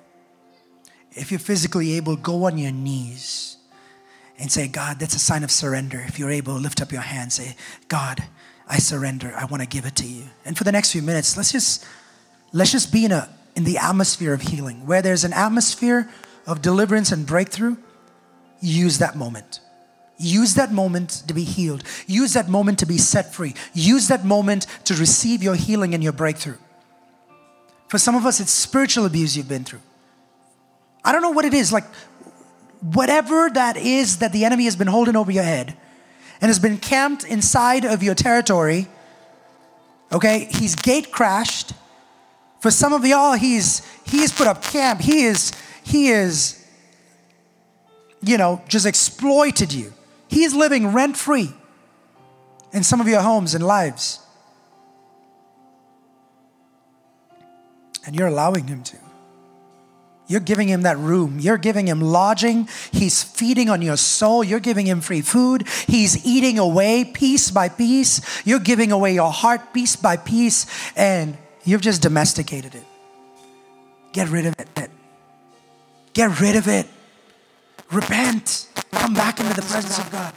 If 1.12 1.32
you're 1.32 1.40
physically 1.40 1.94
able, 1.94 2.16
go 2.16 2.46
on 2.46 2.58
your 2.58 2.72
knees 2.72 3.58
and 4.40 4.52
say, 4.52 4.68
God, 4.68 5.00
that's 5.00 5.16
a 5.16 5.20
sign 5.20 5.44
of 5.44 5.52
surrender. 5.52 6.04
If 6.08 6.18
you're 6.18 6.32
able, 6.32 6.56
to 6.56 6.60
lift 6.60 6.82
up 6.82 6.92
your 6.92 7.02
hand, 7.02 7.32
say, 7.32 7.56
God, 7.88 8.24
I 8.68 8.80
surrender. 8.80 9.32
I 9.38 9.46
want 9.46 9.62
to 9.62 9.70
give 9.70 9.86
it 9.86 9.96
to 9.98 10.08
you. 10.08 10.24
And 10.44 10.58
for 10.58 10.64
the 10.64 10.72
next 10.72 10.92
few 10.92 11.04
minutes, 11.04 11.38
let's 11.38 11.52
just 11.52 11.86
let's 12.52 12.72
just 12.72 12.92
be 12.92 13.06
in 13.06 13.12
a 13.12 13.30
in 13.56 13.64
the 13.64 13.78
atmosphere 13.78 14.34
of 14.34 14.42
healing. 14.42 14.88
Where 14.88 15.02
there's 15.02 15.24
an 15.24 15.34
atmosphere 15.34 16.10
of 16.48 16.62
deliverance 16.62 17.12
and 17.12 17.28
breakthrough, 17.28 17.78
use 18.60 18.98
that 18.98 19.16
moment. 19.16 19.60
Use 20.22 20.54
that 20.56 20.72
moment 20.72 21.24
to 21.28 21.34
be 21.34 21.44
healed. 21.44 21.84
Use 22.08 22.34
that 22.34 22.48
moment 22.48 22.80
to 22.80 22.86
be 22.86 22.98
set 22.98 23.34
free. 23.34 23.56
Use 23.74 24.08
that 24.08 24.24
moment 24.24 24.68
to 24.86 24.94
receive 24.94 25.42
your 25.42 25.56
healing 25.56 25.94
and 25.94 26.04
your 26.04 26.14
breakthrough. 26.14 26.58
For 27.88 27.98
some 27.98 28.16
of 28.16 28.26
us, 28.26 28.40
it's 28.40 28.52
spiritual 28.52 29.06
abuse 29.06 29.36
you've 29.36 29.50
been 29.50 29.64
through. 29.64 29.82
I 31.04 31.12
don't 31.12 31.22
know 31.22 31.32
what 31.32 31.46
it 31.46 31.54
is, 31.54 31.74
like 31.74 31.86
whatever 32.82 33.50
that 33.50 33.78
is 33.78 34.18
that 34.20 34.32
the 34.32 34.46
enemy 34.46 34.66
has 34.66 34.76
been 34.76 34.88
holding 34.88 35.16
over 35.16 35.32
your 35.32 35.44
head 35.44 35.76
and 36.40 36.50
has 36.50 36.60
been 36.60 36.78
camped 36.78 37.24
inside 37.24 37.86
of 37.86 38.02
your 38.02 38.16
territory, 38.16 38.88
okay, 40.12 40.48
he's 40.52 40.76
gate 40.76 41.12
crashed. 41.12 41.74
For 42.60 42.72
some 42.72 42.94
of 42.94 43.06
y'all, 43.06 43.34
he's 43.34 43.82
he's 44.06 44.32
put 44.32 44.48
up 44.48 44.62
camp. 44.64 45.02
He 45.02 45.24
is 45.24 45.52
he 45.84 46.10
is 46.10 46.66
you 48.22 48.38
know 48.38 48.62
just 48.68 48.86
exploited 48.86 49.74
you. 49.74 49.94
He's 50.32 50.56
living 50.56 50.94
rent 50.94 51.18
free 51.18 51.52
in 52.72 52.84
some 52.84 53.02
of 53.02 53.08
your 53.08 53.22
homes 53.22 53.54
and 53.54 53.64
lives. 53.64 54.20
And 58.06 58.16
you're 58.16 58.30
allowing 58.30 58.66
him 58.66 58.82
to. 58.84 58.98
You're 60.28 60.40
giving 60.40 60.70
him 60.70 60.84
that 60.84 60.98
room. 60.98 61.38
You're 61.42 61.58
giving 61.58 61.86
him 61.86 62.00
lodging. 62.00 62.70
He's 62.94 63.22
feeding 63.22 63.70
on 63.70 63.82
your 63.82 63.98
soul. 63.98 64.42
You're 64.42 64.62
giving 64.62 64.88
him 64.88 65.02
free 65.02 65.20
food. 65.20 65.68
He's 65.86 66.26
eating 66.26 66.58
away 66.58 67.04
piece 67.04 67.52
by 67.52 67.68
piece. 67.68 68.22
You're 68.46 68.60
giving 68.60 68.94
away 68.94 69.14
your 69.14 69.34
heart 69.34 69.74
piece 69.74 69.98
by 69.98 70.16
piece, 70.16 70.66
and 70.96 71.38
you've 71.66 71.82
just 71.82 72.02
domesticated 72.02 72.74
it. 72.74 72.86
Get 74.14 74.30
rid 74.30 74.46
of 74.46 74.56
it. 74.58 74.90
Get 76.14 76.40
rid 76.40 76.56
of 76.56 76.70
it. 76.70 76.88
Repent. 77.92 78.68
Come 78.94 79.14
back 79.14 79.40
into 79.40 79.54
the 79.54 79.62
presence 79.64 80.00
of 80.00 80.10
God. 80.12 80.34